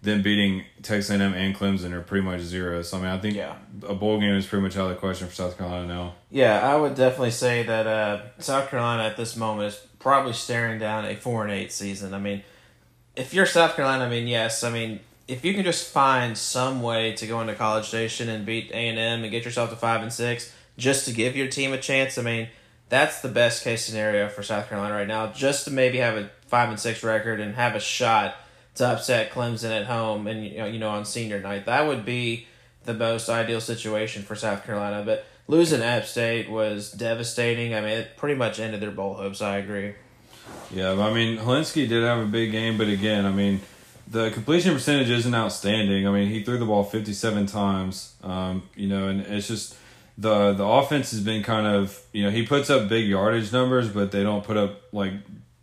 [0.00, 2.82] them beating Texas A&M and Clemson are pretty much zero.
[2.82, 3.56] So I mean, I think yeah.
[3.86, 6.14] a bowl game is pretty much out of the question for South Carolina now.
[6.30, 10.78] Yeah, I would definitely say that uh, South Carolina at this moment is probably staring
[10.78, 12.14] down a four and eight season.
[12.14, 12.42] I mean,
[13.16, 16.80] if you're South Carolina, I mean, yes, I mean, if you can just find some
[16.80, 19.76] way to go into College Station and beat A and M and get yourself to
[19.76, 22.48] five and six, just to give your team a chance, I mean,
[22.88, 25.28] that's the best case scenario for South Carolina right now.
[25.32, 28.36] Just to maybe have a five and six record and have a shot
[28.76, 31.66] to upset Clemson at home and you know, you know on senior night.
[31.66, 32.46] That would be
[32.84, 35.02] the most ideal situation for South Carolina.
[35.04, 37.74] But losing App State was devastating.
[37.74, 39.42] I mean, it pretty much ended their bowl hopes.
[39.42, 39.94] I agree.
[40.70, 43.60] Yeah, I mean, Hilinski did have a big game, but again, I mean,
[44.06, 46.06] the completion percentage isn't outstanding.
[46.06, 49.76] I mean, he threw the ball 57 times, um, you know, and it's just
[50.18, 53.88] the the offense has been kind of, you know, he puts up big yardage numbers,
[53.88, 55.12] but they don't put up like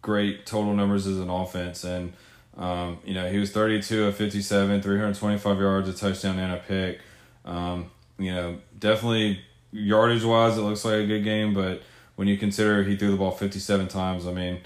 [0.02, 1.84] great total numbers as an offense.
[1.84, 2.14] And,
[2.58, 7.02] um, you know, he was 32 of 57, 325 yards, a touchdown, and a pick.
[7.44, 9.42] Um, you know, definitely
[9.74, 11.84] yardage wise, it looks like a good game, but
[12.16, 14.62] when you consider he threw the ball 57 times, I mean,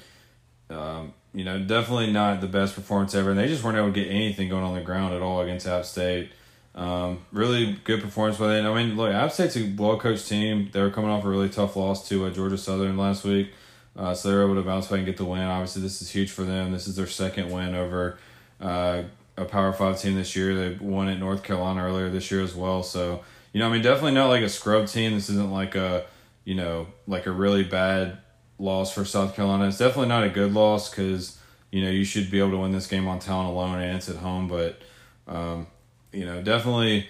[0.70, 3.32] um, you know, definitely not the best performance ever.
[3.32, 5.66] And they just weren't able to get anything going on the ground at all against
[5.66, 6.32] App State.
[6.76, 8.66] Um, really good performance by them.
[8.66, 10.70] I mean, look, App State's a well coached team.
[10.72, 13.52] They were coming off a really tough loss to uh, Georgia Southern last week.
[13.96, 15.42] Uh, so they were able to bounce back and get the win.
[15.42, 16.72] Obviously, this is huge for them.
[16.72, 18.18] This is their second win over
[18.62, 19.04] uh,
[19.36, 20.56] a Power Five team this year.
[20.56, 22.84] They won at North Carolina earlier this year as well.
[22.84, 25.16] So, you know, I mean, definitely not like a scrub team.
[25.16, 26.06] This isn't like a,
[26.46, 28.20] you know, like a really bad
[28.60, 29.68] loss for South Carolina.
[29.68, 31.38] It's definitely not a good loss because
[31.72, 34.10] you know you should be able to win this game on talent alone and it's
[34.10, 34.48] at home.
[34.48, 34.82] But
[35.28, 35.68] um,
[36.12, 37.08] you know, definitely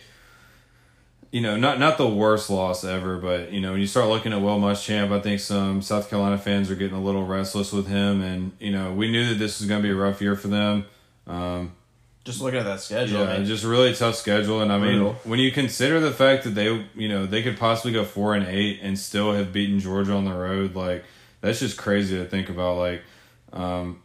[1.32, 4.34] you know, not not the worst loss ever, but you know, when you start looking
[4.34, 7.88] at Will Muschamp, I think some South Carolina fans are getting a little restless with
[7.88, 10.36] him, and you know, we knew that this was going to be a rough year
[10.36, 10.86] for them.
[11.28, 11.74] Um,
[12.24, 13.46] just looking at that schedule, yeah, man.
[13.46, 15.14] just really tough schedule, and I mean, Brutal.
[15.24, 18.48] when you consider the fact that they, you know, they could possibly go four and
[18.48, 21.06] eight and still have beaten Georgia on the road, like
[21.42, 22.78] that's just crazy to think about.
[22.78, 23.04] Like,
[23.54, 24.02] um,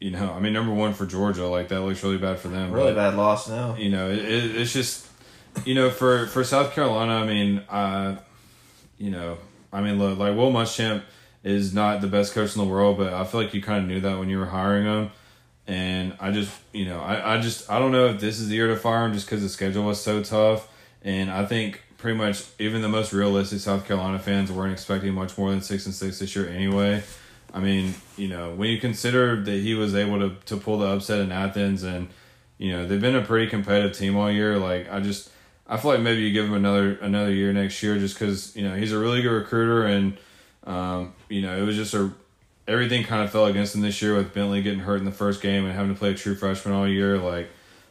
[0.00, 2.72] you know, I mean, number one for Georgia, like that looks really bad for them.
[2.72, 3.76] really but- bad loss now.
[3.76, 5.06] you know, it, it, it's just,
[5.64, 8.16] you know, for for South Carolina, I mean, uh,
[8.98, 9.38] you know,
[9.72, 11.02] I mean, look, like Will Muschamp
[11.42, 13.88] is not the best coach in the world, but I feel like you kind of
[13.88, 15.10] knew that when you were hiring him.
[15.68, 18.54] And I just, you know, I, I just, I don't know if this is the
[18.54, 20.68] year to fire him just because the schedule was so tough.
[21.02, 25.36] And I think pretty much even the most realistic South Carolina fans weren't expecting much
[25.38, 27.02] more than six and six this year anyway.
[27.56, 30.88] I mean, you know, when you consider that he was able to, to pull the
[30.88, 32.08] upset in Athens and,
[32.58, 34.58] you know, they've been a pretty competitive team all year.
[34.58, 35.30] Like, I just,
[35.66, 38.68] I feel like maybe you give him another another year next year just because, you
[38.68, 40.18] know, he's a really good recruiter and,
[40.64, 42.10] um, you know, it was just a,
[42.68, 45.40] everything kind of fell against him this year with Bentley getting hurt in the first
[45.40, 47.16] game and having to play a true freshman all year.
[47.16, 47.48] Like,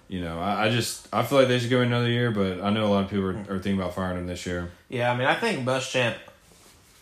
[0.07, 2.61] you know, I, I just, I feel like they should give him another year, but
[2.61, 4.69] I know a lot of people are, are thinking about firing him this year.
[4.89, 6.17] Yeah, I mean, I think Muschamp,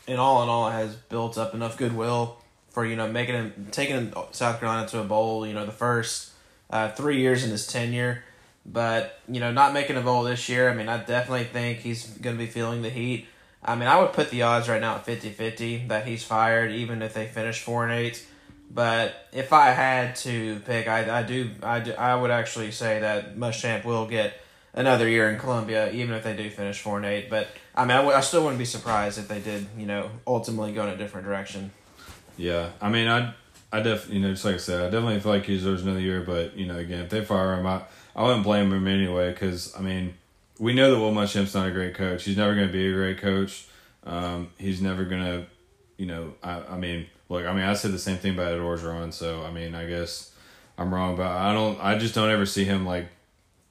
[0.08, 2.38] in all in all, has built up enough goodwill
[2.74, 5.48] for you know making him taking South Carolina to a bowl.
[5.48, 6.32] You know, the first
[6.70, 8.24] uh, three years in his tenure,
[8.66, 10.70] but you know, not making a bowl this year.
[10.70, 13.28] I mean, I definitely think he's going to be feeling the heat.
[13.64, 17.02] I mean, I would put the odds right now at 50-50 that he's fired, even
[17.02, 18.26] if they finish four and eight.
[18.70, 23.00] But if I had to pick, I, I do I do I would actually say
[23.02, 24.34] that Muschamp will get
[24.74, 27.30] another year in Columbia, even if they do finish four and eight.
[27.30, 30.10] But I mean, I, w- I still wouldn't be surprised if they did, you know,
[30.26, 31.72] ultimately go in a different direction.
[32.38, 33.34] Yeah, I mean, I,
[33.72, 36.00] I definitely, you know, just like I said, I definitely feel like he deserves another
[36.00, 36.22] year.
[36.22, 37.82] But you know, again, if they fire him, I,
[38.16, 39.32] I wouldn't blame him anyway.
[39.32, 40.16] Because I mean,
[40.60, 42.24] we know that Will Muschamp's not a great coach.
[42.24, 43.68] He's never going to be a great coach.
[44.06, 45.46] Um, he's never going to,
[45.98, 48.60] you know, I, I mean, look, I mean, I said the same thing about Ed
[48.60, 49.14] Orgeron.
[49.14, 50.34] So I mean, I guess
[50.78, 53.08] I'm wrong, but I don't, I just don't ever see him like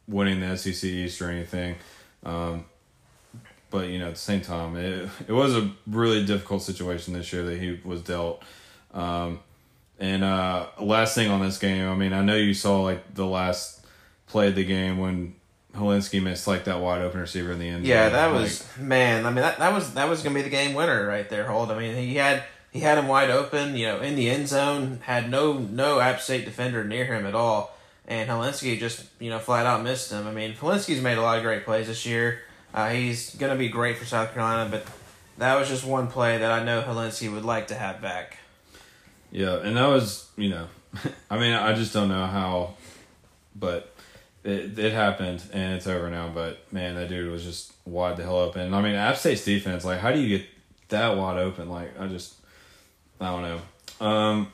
[0.08, 1.76] winning the SEC East or anything.
[2.24, 2.64] Um,
[3.72, 7.32] but you know, at the same time, it it was a really difficult situation this
[7.32, 8.42] year that he was dealt.
[8.94, 9.40] Um,
[9.98, 13.26] and uh, last thing on this game, I mean, I know you saw like the
[13.26, 13.84] last
[14.26, 15.34] play of the game when
[15.74, 17.84] Hilinski missed like that wide open receiver in the end.
[17.84, 17.90] Zone.
[17.90, 19.24] Yeah, that Like, was man.
[19.24, 21.46] I mean, that, that was that was gonna be the game winner right there.
[21.46, 21.70] Hold.
[21.70, 23.74] I mean, he had he had him wide open.
[23.76, 27.34] You know, in the end zone, had no no App State defender near him at
[27.34, 30.26] all, and Hilinski just you know flat out missed him.
[30.26, 32.42] I mean, Hilinski's made a lot of great plays this year.
[32.74, 34.86] Uh, he's gonna be great for South Carolina, but
[35.38, 38.38] that was just one play that I know Hilinski would like to have back.
[39.30, 40.66] Yeah, and that was you know,
[41.30, 42.74] I mean, I just don't know how,
[43.54, 43.92] but
[44.44, 46.28] it it happened and it's over now.
[46.28, 48.74] But man, that dude was just wide the hell open.
[48.74, 50.46] I mean, App State's defense, like, how do you get
[50.88, 51.68] that wide open?
[51.68, 52.34] Like, I just,
[53.20, 54.06] I don't know.
[54.06, 54.52] Um,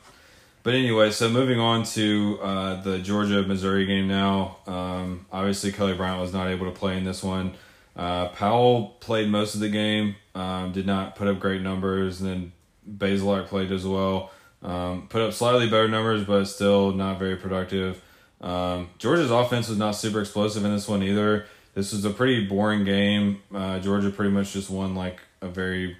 [0.63, 4.57] but anyway, so moving on to uh, the Georgia Missouri game now.
[4.67, 7.53] Um, obviously, Kelly Bryant was not able to play in this one.
[7.99, 12.29] Uh, Powell played most of the game, um, did not put up great numbers, and
[12.29, 12.51] then
[12.89, 14.31] Bazelak played as well.
[14.63, 18.01] Um, put up slightly better numbers, but still not very productive.
[18.39, 21.45] Um, Georgia's offense was not super explosive in this one either.
[21.73, 23.41] This was a pretty boring game.
[23.53, 25.97] Uh, Georgia pretty much just won like a very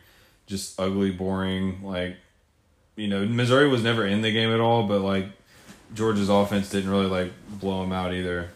[0.48, 2.16] just ugly, boring like
[2.96, 5.26] you know Missouri was never in the game at all, but like
[5.94, 8.52] Georgia's offense didn't really like blow them out either.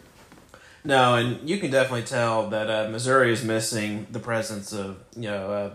[0.86, 5.30] No, and you can definitely tell that uh, Missouri is missing the presence of you
[5.30, 5.74] know uh,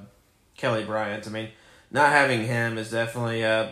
[0.56, 1.26] Kelly Bryant.
[1.26, 1.48] I mean,
[1.90, 3.68] not having him is definitely uh,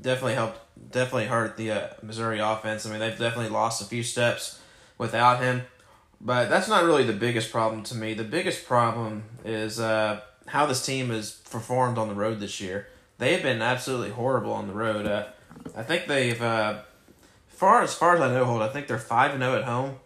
[0.00, 0.58] definitely helped
[0.90, 2.86] definitely hurt the uh, Missouri offense.
[2.86, 4.60] I mean, they've definitely lost a few steps
[4.98, 5.62] without him,
[6.20, 8.14] but that's not really the biggest problem to me.
[8.14, 12.88] The biggest problem is uh, how this team has performed on the road this year.
[13.18, 15.06] They have been absolutely horrible on the road.
[15.06, 15.26] Uh,
[15.76, 16.38] I think they've
[17.48, 18.60] far as far as I know, hold.
[18.60, 19.96] I think they're five and zero at home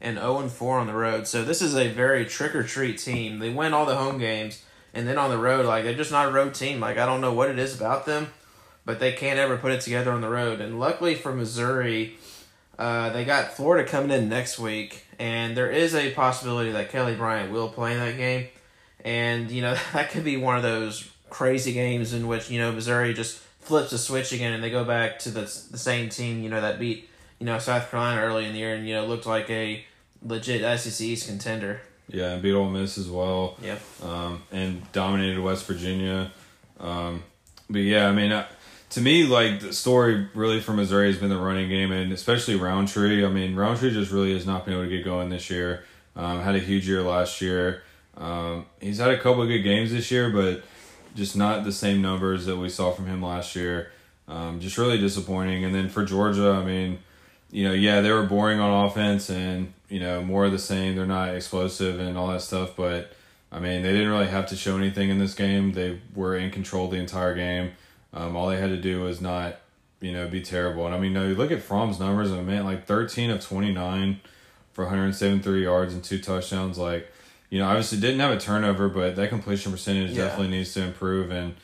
[0.00, 1.26] and 0 and 4 on the road.
[1.26, 3.38] So this is a very trick or treat team.
[3.38, 4.62] They win all the home games
[4.94, 6.80] and then on the road like they're just not a road team.
[6.80, 8.28] Like I don't know what it is about them,
[8.84, 10.60] but they can't ever put it together on the road.
[10.60, 12.16] And luckily for Missouri,
[12.78, 17.14] uh, they got Florida coming in next week and there is a possibility that Kelly
[17.14, 18.48] Bryant will play in that game.
[19.04, 22.72] And you know, that could be one of those crazy games in which, you know,
[22.72, 26.42] Missouri just flips a switch again and they go back to the the same team,
[26.42, 29.06] you know, that beat, you know, South Carolina early in the year and you know
[29.06, 29.84] looked like a
[30.24, 31.80] legit SEC East contender.
[32.08, 33.56] Yeah, and beat Ole Miss as well.
[33.62, 33.80] Yep.
[34.02, 36.32] um, and dominated West Virginia.
[36.78, 37.22] Um,
[37.68, 38.46] but yeah, I mean, I,
[38.90, 42.56] to me, like the story really for Missouri has been the running game, and especially
[42.56, 43.24] Rountree.
[43.24, 45.84] I mean, Rountree just really has not been able to get going this year.
[46.16, 47.82] Um, had a huge year last year.
[48.16, 50.62] Um, he's had a couple of good games this year, but
[51.14, 53.92] just not the same numbers that we saw from him last year.
[54.28, 55.64] Um, just really disappointing.
[55.64, 56.98] And then for Georgia, I mean,
[57.50, 60.94] you know, yeah, they were boring on offense and you know more of the same.
[60.96, 63.12] They're not explosive and all that stuff, but
[63.52, 65.72] I mean, they didn't really have to show anything in this game.
[65.72, 67.72] They were in control the entire game.
[68.14, 69.56] Um, all they had to do was not,
[70.00, 70.86] you know, be terrible.
[70.86, 74.20] And I mean, no, you look at Fromm's numbers, and man, like 13 of 29
[74.72, 76.78] for 173 yards and two touchdowns.
[76.78, 77.10] Like,
[77.50, 80.26] you know, obviously didn't have a turnover, but that completion percentage Yeah.
[80.26, 81.30] definitely needs to improve.
[81.32, 81.54] And,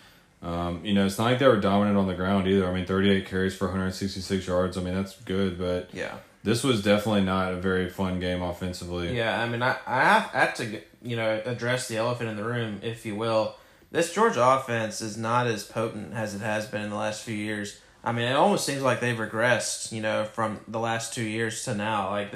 [0.42, 2.66] um, you know, it's not like they were dominant on the ground either.
[2.66, 4.76] I mean, 38 carries for 166 yards.
[4.76, 6.14] I mean, that's good, but Yeah.
[6.44, 9.16] this was definitely not a very fun game offensively.
[9.16, 12.80] Yeah, I mean, I, I have, to, you know, address the elephant in the room,
[12.82, 13.56] if you will.
[13.90, 17.34] This Georgia offense is not as potent as it has been in the last few
[17.34, 17.80] years.
[18.04, 21.64] I mean, it almost seems like they've regressed, you know, from the last two years
[21.64, 22.10] to now.
[22.10, 22.30] Like,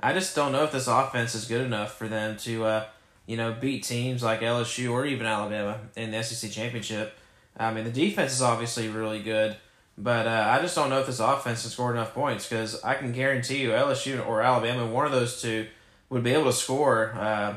[0.00, 2.86] I just don't know if this offense is good enough for them to, uh,
[3.26, 7.16] you know, beat teams like LSU or even Alabama in the SEC championship.
[7.56, 9.56] I mean, the defense is obviously really good,
[9.98, 12.94] but uh, I just don't know if this offense can score enough points because I
[12.94, 15.66] can guarantee you LSU or Alabama, one of those two,
[16.08, 17.56] would be able to score uh,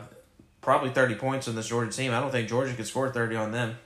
[0.61, 2.11] probably 30 points on this Georgia team.
[2.11, 3.77] I don't think Georgia could score 30 on them.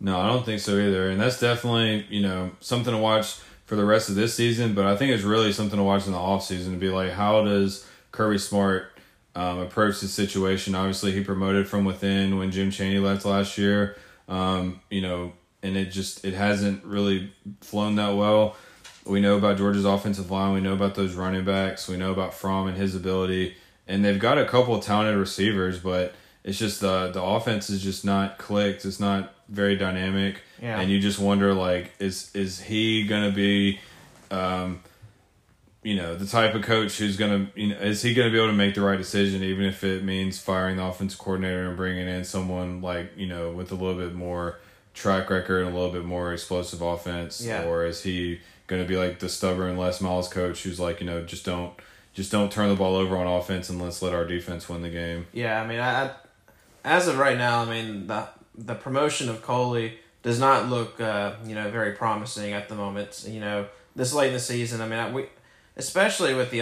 [0.00, 1.10] No, I don't think so either.
[1.10, 3.36] And that's definitely, you know, something to watch
[3.66, 4.74] for the rest of this season.
[4.74, 7.44] But I think it's really something to watch in the offseason to be like, how
[7.44, 8.90] does Kirby Smart
[9.34, 10.74] um, approach the situation?
[10.74, 13.96] Obviously, he promoted from within when Jim Chaney left last year.
[14.28, 15.32] Um, you know,
[15.62, 18.56] and it just it hasn't really flown that well.
[19.04, 20.54] We know about Georgia's offensive line.
[20.54, 21.88] We know about those running backs.
[21.88, 23.56] We know about Fromm and his ability.
[23.88, 27.82] And they've got a couple of talented receivers, but it's just the the offense is
[27.82, 28.84] just not clicked.
[28.84, 30.80] It's not very dynamic, Yeah.
[30.80, 33.80] and you just wonder like, is is he gonna be,
[34.30, 34.80] um,
[35.82, 38.46] you know, the type of coach who's gonna, you know, is he gonna be able
[38.48, 42.06] to make the right decision, even if it means firing the offensive coordinator and bringing
[42.08, 44.58] in someone like you know with a little bit more
[44.94, 47.64] track record and a little bit more explosive offense, Yeah.
[47.64, 51.22] or is he gonna be like the stubborn Les Miles coach who's like, you know,
[51.24, 51.72] just don't.
[52.14, 54.90] Just don't turn the ball over on offense and let's let our defense win the
[54.90, 55.26] game.
[55.32, 56.10] Yeah, I mean, I, I
[56.84, 61.32] as of right now, I mean the the promotion of Coley does not look uh,
[61.46, 63.24] you know very promising at the moment.
[63.26, 63.66] You know,
[63.96, 65.24] this late in the season, I mean, I, we
[65.78, 66.60] especially with the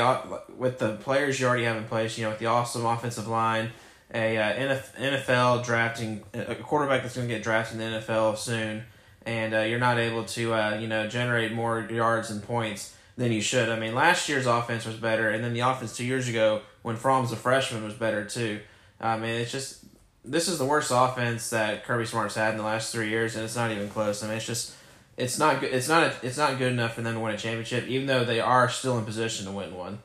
[0.56, 2.16] with the players you already have in place.
[2.16, 3.72] You know, with the awesome offensive line,
[4.14, 8.36] a uh, NF, NFL drafting a quarterback that's going to get drafted in the NFL
[8.36, 8.84] soon,
[9.24, 13.32] and uh, you're not able to uh, you know generate more yards and points than
[13.32, 13.68] you should.
[13.68, 16.96] I mean, last year's offense was better, and then the offense two years ago when
[16.96, 18.60] Fromm's a freshman was better too.
[19.00, 19.84] I mean, it's just
[20.24, 23.44] this is the worst offense that Kirby Smart's had in the last three years, and
[23.44, 24.22] it's not even close.
[24.22, 24.74] I mean, it's just
[25.16, 25.72] it's not good.
[25.72, 28.24] It's not a, it's not good enough for them to win a championship, even though
[28.24, 30.00] they are still in position to win one.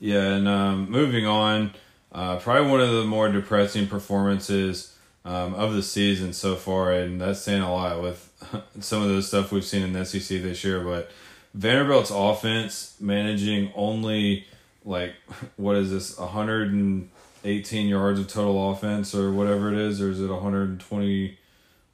[0.00, 1.74] Yeah, and um, moving on,
[2.12, 4.94] uh, probably one of the more depressing performances
[5.24, 8.30] um, of the season so far, and that's saying a lot with
[8.80, 10.80] some of the stuff we've seen in the SEC this year.
[10.80, 11.10] But
[11.54, 14.46] Vanderbilt's offense managing only
[14.84, 15.14] like
[15.56, 20.28] what is this 118 yards of total offense or whatever it is, or is it
[20.28, 21.38] 120?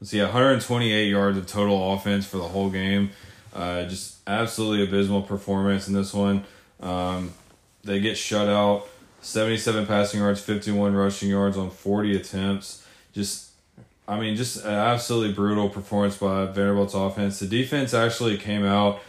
[0.00, 3.10] Let's see, 128 yards of total offense for the whole game.
[3.52, 6.44] Uh, just absolutely abysmal performance in this one.
[6.80, 7.32] Um,
[7.84, 8.88] they get shut out.
[9.24, 12.86] 77 passing yards, 51 rushing yards on 40 attempts.
[13.14, 13.52] Just,
[14.06, 17.38] I mean, just absolutely brutal performance by Vanderbilt's offense.
[17.38, 19.00] The defense actually came out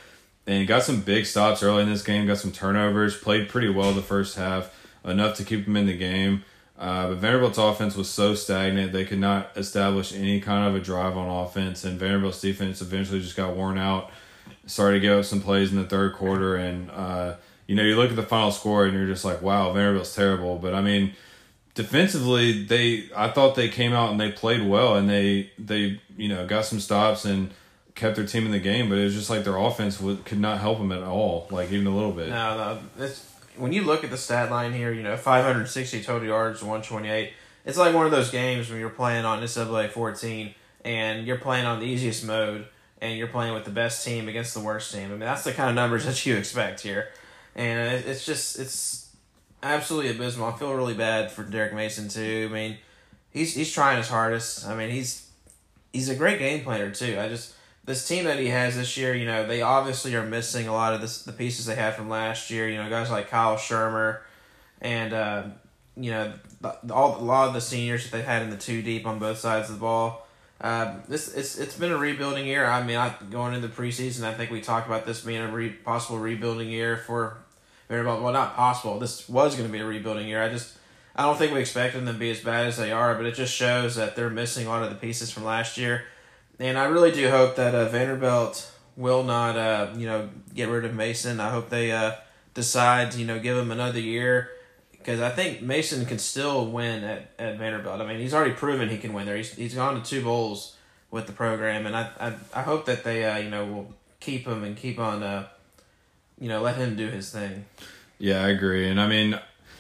[0.48, 3.92] and got some big stops early in this game, got some turnovers, played pretty well
[3.92, 6.46] the first half, enough to keep them in the game.
[6.80, 10.84] Uh, but Vanderbilt's offense was so stagnant, they could not establish any kind of a
[10.84, 14.12] drive on offense, and Vanderbilt's defense eventually just got worn out.
[14.66, 17.36] Started to give up some plays in the third quarter, and uh,
[17.68, 20.58] you know, you look at the final score and you're just like, wow, Vanderbilt's terrible.
[20.58, 21.14] But I mean,
[21.74, 26.30] defensively, they I thought they came out and they played well, and they they you
[26.30, 27.52] know got some stops and
[27.96, 28.90] kept their team in the game.
[28.90, 31.72] But it was just like their offense would, could not help them at all, like
[31.72, 32.30] even a little bit.
[32.30, 33.10] No, no.
[33.58, 37.32] When you look at the stat line here, you know, 560 total yards, 128.
[37.66, 40.54] It's like one of those games when you're playing on NCAA 14
[40.84, 42.68] and you're playing on the easiest mode
[43.02, 45.06] and you're playing with the best team against the worst team.
[45.06, 47.10] I mean, that's the kind of numbers that you expect here.
[47.56, 49.16] And it's just, it's
[49.64, 50.48] absolutely abysmal.
[50.48, 52.48] I feel really bad for Derek Mason, too.
[52.50, 52.78] I mean,
[53.32, 54.68] he's, he's trying his hardest.
[54.68, 55.30] I mean, he's,
[55.94, 57.18] he's a great game planner, too.
[57.20, 60.68] I just, this team that he has this year, you know, they obviously are missing
[60.68, 62.68] a lot of this, the pieces they had from last year.
[62.68, 64.20] You know, guys like Kyle Shurmur,
[64.82, 65.44] and uh,
[65.96, 68.82] you know, the, all a lot of the seniors that they've had in the two
[68.82, 70.28] deep on both sides of the ball.
[70.60, 72.66] Uh, this it's it's been a rebuilding year.
[72.66, 75.52] I mean, I, going into the preseason, I think we talked about this being a
[75.52, 77.38] re, possible rebuilding year for
[77.88, 78.22] Vanderbilt.
[78.22, 79.00] Well, not possible.
[79.00, 80.44] This was going to be a rebuilding year.
[80.44, 80.76] I just
[81.16, 83.36] I don't think we expected them to be as bad as they are, but it
[83.36, 86.04] just shows that they're missing a lot of the pieces from last year.
[86.60, 90.86] And I really do hope that uh, Vanderbilt will not, uh, you know, get rid
[90.86, 91.40] of Mason.
[91.40, 92.14] I hope they uh,
[92.54, 94.52] decide to, you know, give him another year
[94.92, 98.02] because I think Mason can still win at, at Vanderbilt.
[98.02, 99.38] I mean, he's already proven he can win there.
[99.38, 100.76] He's, he's gone to two bowls
[101.12, 104.48] with the program, and I I, I hope that they, uh, you know, will keep
[104.48, 105.48] him and keep on, uh,
[106.40, 107.66] you know, let him do his thing.
[108.18, 108.90] Yeah, I agree.
[108.90, 109.40] And I mean,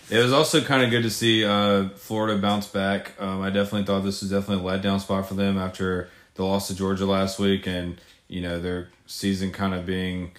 [0.09, 3.13] it was also kind of good to see uh, Florida bounce back.
[3.19, 6.67] Um, I definitely thought this was definitely a letdown spot for them after the loss
[6.67, 10.31] to Georgia last week, and you know their season kind of being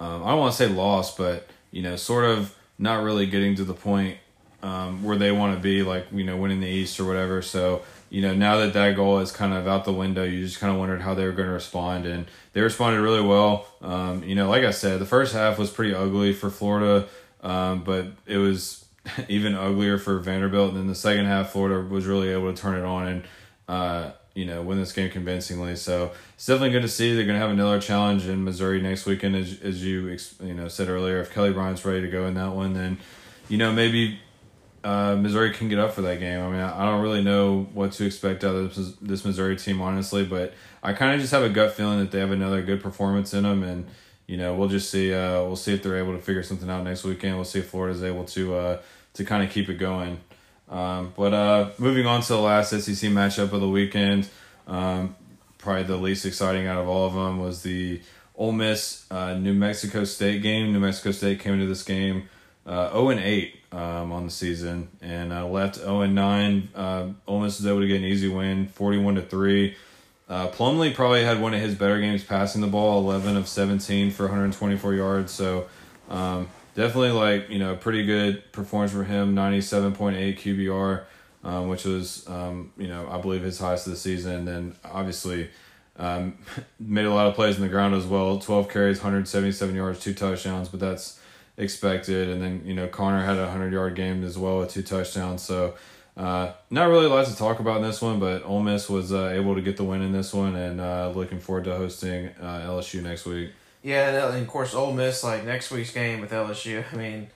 [0.00, 3.54] um, I don't want to say lost, but you know sort of not really getting
[3.56, 4.18] to the point
[4.62, 7.42] um, where they want to be, like you know winning the East or whatever.
[7.42, 10.60] So you know now that that goal is kind of out the window, you just
[10.60, 13.66] kind of wondered how they were going to respond, and they responded really well.
[13.82, 17.08] Um, you know, like I said, the first half was pretty ugly for Florida,
[17.42, 18.86] um, but it was
[19.28, 20.70] even uglier for Vanderbilt.
[20.70, 23.24] And then the second half, Florida was really able to turn it on and,
[23.68, 25.76] uh, you know, win this game convincingly.
[25.76, 27.14] So it's definitely good to see.
[27.14, 30.68] They're going to have another challenge in Missouri next weekend, as, as you you know
[30.68, 31.20] said earlier.
[31.20, 32.98] If Kelly Bryant's ready to go in that one, then
[33.48, 34.18] you know maybe
[34.86, 36.40] uh, Missouri can get up for that game.
[36.40, 39.80] I mean, I, don't really know what to expect out of this, this Missouri team,
[39.80, 42.80] honestly, but I kind of just have a gut feeling that they have another good
[42.80, 43.86] performance in them, and
[44.28, 45.12] you know, we'll just see.
[45.12, 47.34] Uh, we'll see if they're able to figure something out next weekend.
[47.34, 48.78] We'll see if Florida's able to uh,
[49.14, 50.20] to kind of keep it going.
[50.68, 54.28] Um, but uh, moving on to the last SEC matchup of the weekend,
[54.68, 55.16] um,
[55.58, 58.00] probably the least exciting out of all of them was the
[58.36, 60.72] Ole Miss uh, New Mexico State game.
[60.72, 62.28] New Mexico State came into this game
[62.66, 66.68] uh, 0 and 8 um, on the season and uh, left 0 and 9.
[66.74, 69.76] Uh, Ole Miss was able to get an easy win, 41 to 3.
[70.28, 74.10] Uh, Plumlee probably had one of his better games passing the ball, 11 of 17
[74.10, 75.30] for 124 yards.
[75.30, 75.68] So
[76.10, 81.04] um, definitely like you know pretty good performance for him 97.8 qbr
[81.42, 84.76] um, which was um, you know i believe his highest of the season and then
[84.84, 85.48] obviously
[85.98, 86.36] um,
[86.78, 90.14] made a lot of plays in the ground as well 12 carries 177 yards two
[90.14, 91.18] touchdowns but that's
[91.58, 94.82] expected and then you know connor had a 100 yard game as well with two
[94.82, 95.74] touchdowns so
[96.16, 99.12] uh, not really a lot to talk about in this one, but Ole Miss was
[99.12, 102.28] uh, able to get the win in this one, and uh, looking forward to hosting
[102.40, 103.50] uh, LSU next week.
[103.82, 106.84] Yeah, and of course, Ole Miss like next week's game with LSU.
[106.90, 107.28] I mean,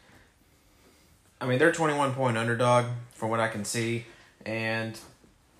[1.41, 4.07] I mean they're twenty one point underdog from what I can see,
[4.47, 4.99] and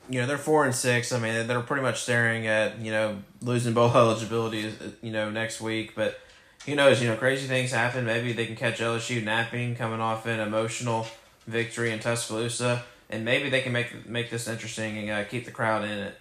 [0.09, 1.13] you know they're four and six.
[1.13, 5.61] I mean they're pretty much staring at you know losing bowl eligibility you know next
[5.61, 6.19] week, but
[6.67, 7.03] who knows?
[7.03, 8.05] You know crazy things happen.
[8.05, 11.07] Maybe they can catch LSU napping, coming off an emotional
[11.47, 15.51] victory in Tuscaloosa, and maybe they can make make this interesting and uh, keep the
[15.51, 16.19] crowd in it.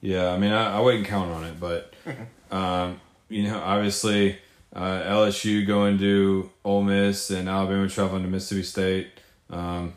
[0.00, 1.94] Yeah, I mean I, I wouldn't count on it, but.
[2.50, 4.38] Um, you know, obviously
[4.74, 9.08] uh, LSU going to Ole Miss and Alabama traveling to Mississippi State.
[9.50, 9.94] Um,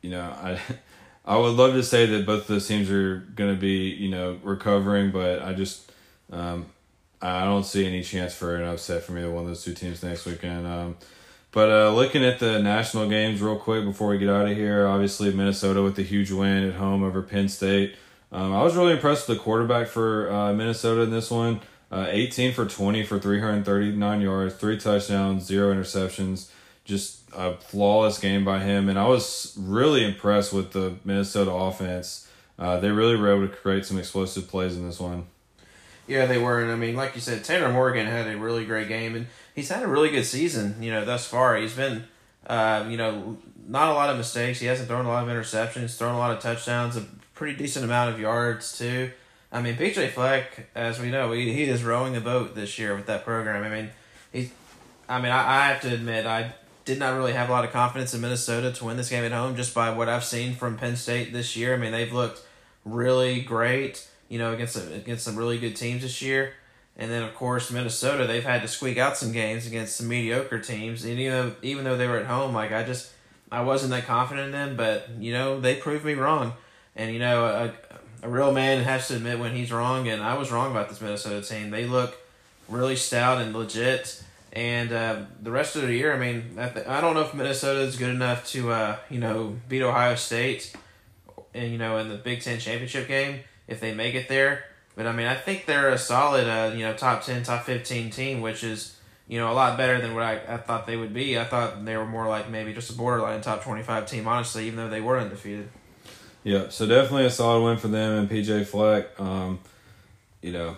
[0.00, 0.60] you know, I
[1.24, 4.38] I would love to say that both those teams are going to be you know
[4.42, 5.90] recovering, but I just
[6.32, 6.66] um,
[7.22, 10.02] I don't see any chance for an upset from either one of those two teams
[10.02, 10.66] next weekend.
[10.66, 10.96] Um,
[11.52, 14.86] but uh, looking at the national games real quick before we get out of here,
[14.86, 17.94] obviously Minnesota with a huge win at home over Penn State.
[18.32, 21.60] Um, I was really impressed with the quarterback for uh, Minnesota in this one.
[21.92, 26.50] Uh, 18 for 20 for 339 yards, three touchdowns, zero interceptions.
[26.84, 28.88] Just a flawless game by him.
[28.88, 32.28] And I was really impressed with the Minnesota offense.
[32.58, 35.26] Uh, they really were able to create some explosive plays in this one.
[36.06, 36.62] Yeah, they were.
[36.62, 39.14] And I mean, like you said, Tanner Morgan had a really great game.
[39.14, 41.56] And he's had a really good season, you know, thus far.
[41.56, 42.04] He's been,
[42.46, 44.60] uh, you know, not a lot of mistakes.
[44.60, 47.84] He hasn't thrown a lot of interceptions, thrown a lot of touchdowns, a pretty decent
[47.84, 49.10] amount of yards, too.
[49.52, 52.96] I mean, PJ Fleck, as we know, he, he is rowing the boat this year
[52.96, 53.62] with that program.
[53.62, 53.90] I mean,
[54.32, 54.50] he,
[55.08, 57.70] I mean, I, I have to admit, I did not really have a lot of
[57.70, 60.78] confidence in Minnesota to win this game at home just by what I've seen from
[60.78, 61.74] Penn State this year.
[61.74, 62.42] I mean, they've looked
[62.84, 66.54] really great, you know, against some, against some really good teams this year.
[66.96, 70.58] And then, of course, Minnesota, they've had to squeak out some games against some mediocre
[70.58, 71.04] teams.
[71.04, 73.12] And even though, even though they were at home, like, I just,
[73.50, 76.54] I wasn't that confident in them, but, you know, they proved me wrong.
[76.96, 77.74] And, you know, a,
[78.26, 81.02] a real man has to admit when he's wrong, and I was wrong about this
[81.02, 81.68] Minnesota team.
[81.68, 82.16] They look
[82.70, 84.24] really stout and legit.
[84.54, 87.96] And uh, the rest of the year, I mean, I don't know if Minnesota is
[87.96, 90.74] good enough to, uh, you know, beat Ohio State,
[91.52, 94.64] and you know, in the Big Ten championship game if they make it there.
[94.94, 98.10] But I mean, I think they're a solid, uh, you know, top ten, top fifteen
[98.10, 98.96] team, which is
[99.26, 101.38] you know a lot better than what I, I thought they would be.
[101.38, 104.66] I thought they were more like maybe just a borderline top twenty five team, honestly,
[104.66, 105.68] even though they were undefeated.
[106.44, 109.18] Yeah, so definitely a solid win for them and PJ Fleck.
[109.20, 109.60] Um,
[110.40, 110.76] you know,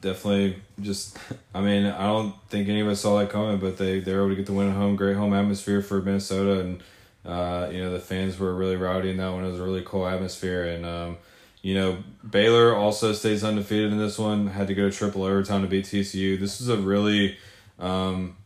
[0.00, 1.18] definitely just.
[1.54, 4.20] I mean, I don't think any of us saw that coming, but they they were
[4.20, 4.96] able to get the win at home.
[4.96, 6.82] Great home atmosphere for Minnesota, and
[7.24, 9.44] uh, you know the fans were really rowdy in that one.
[9.44, 11.16] It was a really cool atmosphere, and um,
[11.62, 11.98] you know
[12.28, 14.48] Baylor also stays undefeated in this one.
[14.48, 16.38] Had to go to triple overtime to beat TCU.
[16.38, 17.36] This was a really
[17.78, 18.36] um,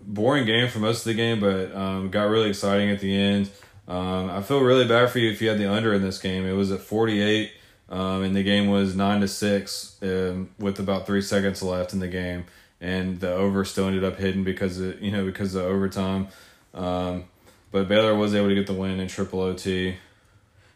[0.00, 3.50] boring game for most of the game, but um, got really exciting at the end.
[3.88, 6.46] Um, I feel really bad for you if you had the under in this game.
[6.46, 7.52] It was at forty eight.
[7.92, 11.98] Um, and the game was nine to six um, with about three seconds left in
[11.98, 12.46] the game,
[12.80, 16.28] and the over still ended up hidden because of you know because of overtime.
[16.72, 17.24] Um,
[17.70, 19.96] but Baylor was able to get the win in triple OT.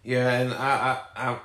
[0.04, 1.38] Yeah, and I, I, I,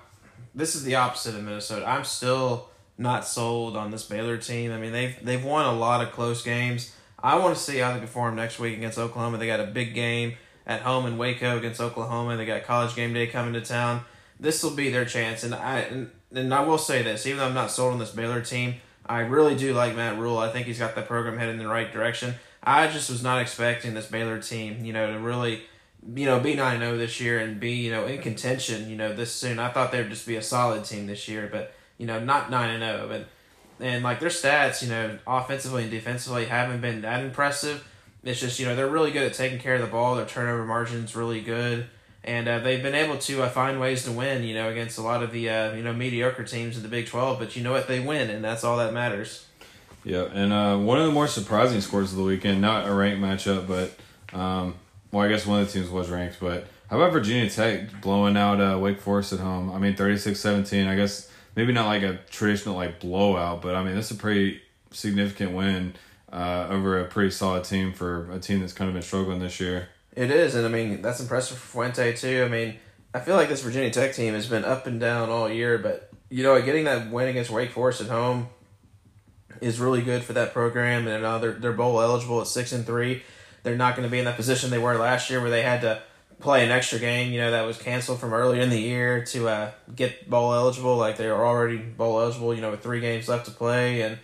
[0.53, 1.87] this is the opposite of Minnesota.
[1.87, 4.71] I'm still not sold on this Baylor team.
[4.71, 6.95] I mean, they've they've won a lot of close games.
[7.19, 9.37] I want to see how they perform next week against Oklahoma.
[9.37, 10.33] They got a big game
[10.65, 12.37] at home in Waco against Oklahoma.
[12.37, 14.01] They got College Game Day coming to town.
[14.39, 17.45] This will be their chance, and I and, and I will say this: even though
[17.45, 18.75] I'm not sold on this Baylor team,
[19.05, 20.37] I really do like Matt Rhule.
[20.37, 22.35] I think he's got the program headed in the right direction.
[22.63, 25.63] I just was not expecting this Baylor team, you know, to really,
[26.15, 29.13] you know, be nine zero this year and be, you know, in contention, you know,
[29.13, 29.59] this soon.
[29.59, 32.81] I thought they'd just be a solid team this year, but you know, not nine
[32.81, 33.07] and zero.
[33.07, 33.27] But
[33.85, 37.87] and like their stats, you know, offensively and defensively haven't been that impressive.
[38.23, 40.15] It's just you know they're really good at taking care of the ball.
[40.15, 41.87] Their turnover margin's really good,
[42.23, 44.43] and uh, they've been able to uh, find ways to win.
[44.43, 47.07] You know, against a lot of the uh, you know mediocre teams in the Big
[47.07, 47.39] Twelve.
[47.39, 47.87] But you know what?
[47.87, 49.45] They win, and that's all that matters.
[50.03, 53.21] Yeah, and uh, one of the more surprising scores of the weekend, not a ranked
[53.21, 54.75] matchup, but um,
[55.11, 58.35] well, I guess one of the teams was ranked, but how about Virginia Tech blowing
[58.37, 59.71] out uh, Wake Forest at home?
[59.71, 60.87] I mean, 36-17.
[60.87, 64.61] I guess maybe not like a traditional like blowout, but I mean, that's a pretty
[64.91, 65.93] significant win
[66.31, 69.59] uh, over a pretty solid team for a team that's kind of been struggling this
[69.59, 69.89] year.
[70.13, 72.43] It is, and I mean that's impressive for Fuente too.
[72.45, 72.77] I mean,
[73.13, 76.09] I feel like this Virginia Tech team has been up and down all year, but
[76.29, 78.49] you know, getting that win against Wake Forest at home
[79.61, 82.85] is really good for that program, and uh, they're they're bowl eligible at six and
[82.85, 83.23] three.
[83.63, 85.81] They're not going to be in that position they were last year, where they had
[85.81, 86.01] to
[86.39, 87.31] play an extra game.
[87.31, 90.97] You know that was canceled from earlier in the year to uh, get bowl eligible.
[90.97, 92.53] Like they were already bowl eligible.
[92.53, 94.17] You know, with three games left to play, and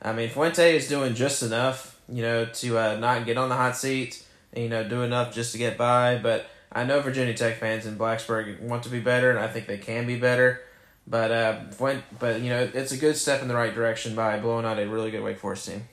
[0.00, 2.00] I mean Fuente is doing just enough.
[2.08, 4.22] You know, to uh, not get on the hot seat
[4.56, 6.18] you know, do enough just to get by.
[6.18, 9.66] But I know Virginia Tech fans in Blacksburg want to be better, and I think
[9.66, 10.62] they can be better.
[11.06, 14.38] But uh, when, but you know, it's a good step in the right direction by
[14.38, 15.88] blowing out a really good Wake Forest team.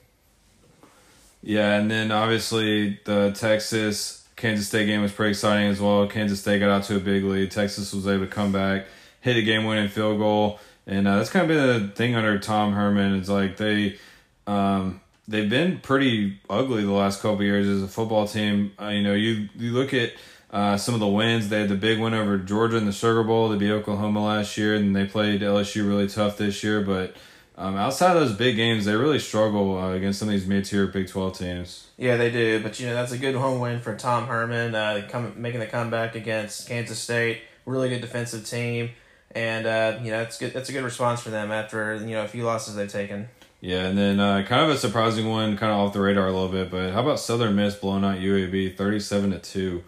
[1.43, 6.07] Yeah, and then obviously the Texas Kansas State game was pretty exciting as well.
[6.07, 7.51] Kansas State got out to a big lead.
[7.51, 8.85] Texas was able to come back,
[9.19, 12.39] hit a game winning field goal, and uh, that's kind of been the thing under
[12.39, 13.15] Tom Herman.
[13.15, 13.99] It's like they,
[14.47, 18.71] um, they've been pretty ugly the last couple years as a football team.
[18.81, 20.13] Uh, you know, you you look at
[20.49, 21.49] uh, some of the wins.
[21.49, 23.49] They had the big win over Georgia in the Sugar Bowl.
[23.49, 26.79] They beat Oklahoma last year, and they played LSU really tough this year.
[26.79, 27.17] But
[27.55, 30.87] um, outside of those big games, they really struggle uh, against some of these mid-tier
[30.87, 31.87] Big Twelve teams.
[31.97, 32.61] Yeah, they do.
[32.63, 35.67] But you know, that's a good home win for Tom Herman, uh, come, making the
[35.67, 37.41] comeback against Kansas State.
[37.65, 38.89] Really good defensive team,
[39.31, 40.53] and uh, you know, that's good.
[40.53, 43.29] That's a good response for them after you know a few losses they've taken.
[43.61, 46.31] Yeah, and then uh, kind of a surprising one, kind of off the radar a
[46.31, 49.83] little bit, but how about Southern Miss blowing out UAB thirty-seven to two?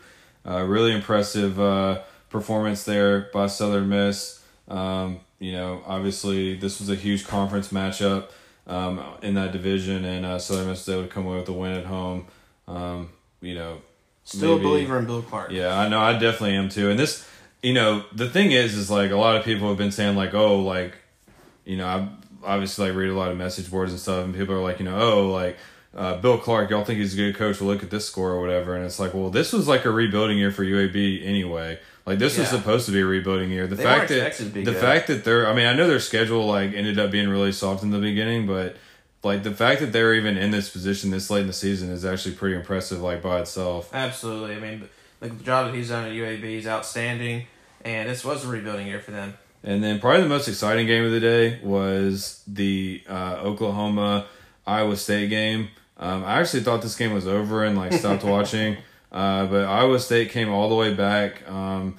[0.47, 4.41] Uh, really impressive uh, performance there by Southern Miss.
[4.69, 8.29] Um, you know, obviously this was a huge conference matchup
[8.65, 11.53] um, in that division, and uh, Southern Miss was able to come away with a
[11.53, 12.25] win at home.
[12.67, 13.09] Um,
[13.41, 13.77] you know,
[14.23, 15.51] still maybe, a believer in Bill Clark.
[15.51, 15.99] Yeah, I know.
[15.99, 16.89] I definitely am too.
[16.89, 17.27] And this,
[17.61, 20.33] you know, the thing is, is like a lot of people have been saying like,
[20.33, 20.95] oh, like,
[21.63, 22.09] you know, I
[22.43, 24.85] obviously like read a lot of message boards and stuff, and people are like, you
[24.85, 25.57] know, oh, like
[25.95, 27.61] uh, Bill Clark, y'all think he's a good coach?
[27.61, 29.91] Well, look at this score or whatever, and it's like, well, this was like a
[29.91, 31.79] rebuilding year for UAB anyway.
[32.05, 32.41] Like this yeah.
[32.41, 33.65] was supposed to be a rebuilding year.
[33.65, 34.75] The they fact that the good.
[34.75, 37.81] fact that they're, I mean, I know their schedule like ended up being really soft
[37.81, 38.75] in the beginning, but
[39.23, 42.05] like the fact that they're even in this position this late in the season is
[42.05, 43.89] actually pretty impressive, like by itself.
[43.93, 44.89] Absolutely, I mean,
[45.19, 47.47] the job that he's done at UAB is outstanding,
[47.83, 49.33] and this was a rebuilding year for them.
[49.63, 54.27] And then probably the most exciting game of the day was the uh, Oklahoma
[54.67, 55.69] Iowa State game.
[55.97, 58.77] Um, I actually thought this game was over and like stopped watching,
[59.11, 61.97] uh, but Iowa State came all the way back, um,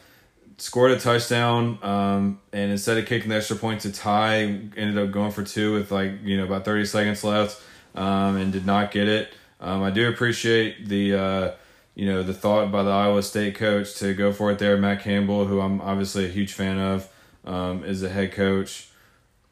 [0.59, 5.11] scored a touchdown, um, and instead of kicking the extra point to tie, ended up
[5.11, 7.62] going for two with like you know about thirty seconds left,
[7.94, 9.32] um, and did not get it.
[9.61, 11.14] Um, I do appreciate the.
[11.14, 11.51] Uh,
[11.97, 15.03] you know the thought by the Iowa State coach to go for it there, Matt
[15.03, 17.09] Campbell, who I'm obviously a huge fan of
[17.47, 18.90] um, is a head coach.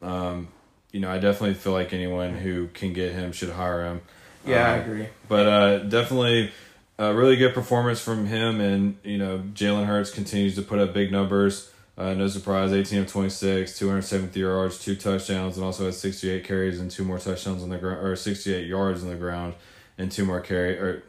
[0.01, 0.49] Um,
[0.91, 4.01] you know, I definitely feel like anyone who can get him should hire him.
[4.45, 5.07] Yeah, I agree.
[5.27, 6.51] But uh, definitely,
[6.97, 10.93] a really good performance from him, and you know Jalen Hurts continues to put up
[10.93, 11.71] big numbers.
[11.97, 16.77] Uh, no surprise, 18 of 26, 270 yards, two touchdowns, and also has 68 carries
[16.81, 19.53] and two more touchdowns on the ground, or 68 yards on the ground,
[19.97, 21.03] and two more carry, or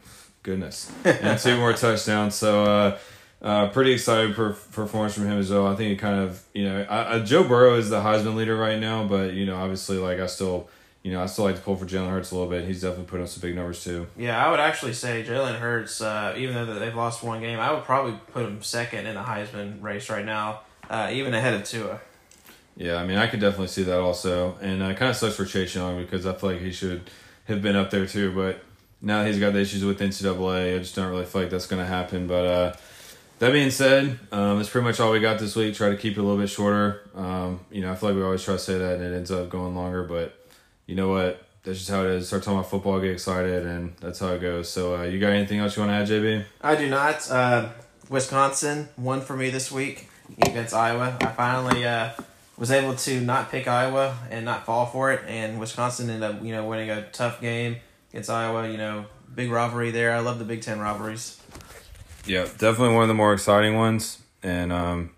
[0.45, 2.37] goodness, and two more touchdowns.
[2.37, 2.99] So, uh,
[3.43, 5.67] uh, pretty excited per- performance from him as well.
[5.67, 8.57] I think it kind of, you know, I, I, Joe Burrow is the Heisman leader
[8.57, 10.69] right now, but you know, obviously, like I still,
[11.07, 12.65] you know, I still like to pull for Jalen Hurts a little bit.
[12.65, 14.09] He's definitely putting up some big numbers too.
[14.17, 17.71] Yeah, I would actually say Jalen Hurts, uh, even though they've lost one game, I
[17.71, 21.63] would probably put him second in the Heisman race right now uh, even ahead of
[21.63, 22.01] Tua.
[22.77, 25.45] Yeah, I mean, I could definitely see that also, and uh, kind of sucks for
[25.45, 27.09] Chase Young because I feel like he should
[27.45, 28.35] have been up there too.
[28.35, 28.65] But
[29.01, 30.75] now he's got the issues with NCAA.
[30.75, 32.27] I just don't really feel like that's going to happen.
[32.27, 32.77] But uh,
[33.39, 35.75] that being said, um, that's pretty much all we got this week.
[35.75, 37.09] Try to keep it a little bit shorter.
[37.15, 39.31] Um, you know, I feel like we always try to say that, and it ends
[39.31, 40.03] up going longer.
[40.03, 40.46] But
[40.87, 41.43] you know what?
[41.63, 42.29] That's just how it is.
[42.29, 44.71] Start talking about football, get excited, and that's how it goes.
[44.71, 46.45] So, uh, you got anything else you want to add, JB?
[46.63, 47.29] I do not.
[47.29, 47.71] Uh,
[48.09, 50.09] Wisconsin won for me this week
[50.43, 51.17] against Iowa.
[51.21, 52.11] I finally uh,
[52.57, 56.43] was able to not pick Iowa and not fall for it, and Wisconsin ended up
[56.43, 57.77] you know winning a tough game
[58.11, 58.71] against Iowa.
[58.71, 60.15] You know, big rivalry there.
[60.15, 61.41] I love the Big Ten rivalries.
[62.27, 65.11] Yeah, definitely one of the more exciting ones, and um,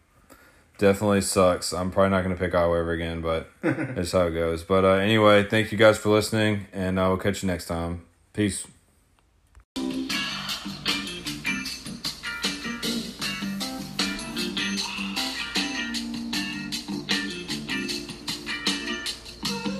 [0.78, 1.72] definitely sucks.
[1.72, 4.62] I'm probably not going to pick Iowa ever again, but that's how it goes.
[4.62, 8.06] But uh, anyway, thank you guys for listening, and I will catch you next time.
[8.32, 8.66] Peace.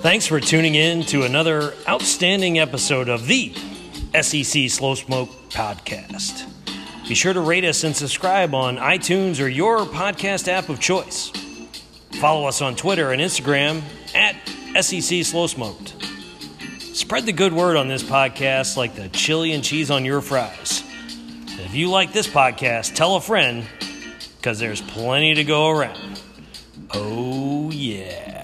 [0.01, 3.53] Thanks for tuning in to another outstanding episode of the
[4.21, 6.49] SEC Slow Smoke Podcast.
[7.09, 11.31] Be sure to rate us and subscribe on iTunes or your podcast app of choice.
[12.21, 13.81] Follow us on Twitter and Instagram
[14.13, 14.35] at
[14.83, 15.95] SEC Slow Smoked.
[16.79, 20.83] Spread the good word on this podcast like the chili and cheese on your fries.
[21.47, 23.65] If you like this podcast, tell a friend
[24.37, 26.21] because there's plenty to go around.
[26.93, 28.38] Oh, yeah.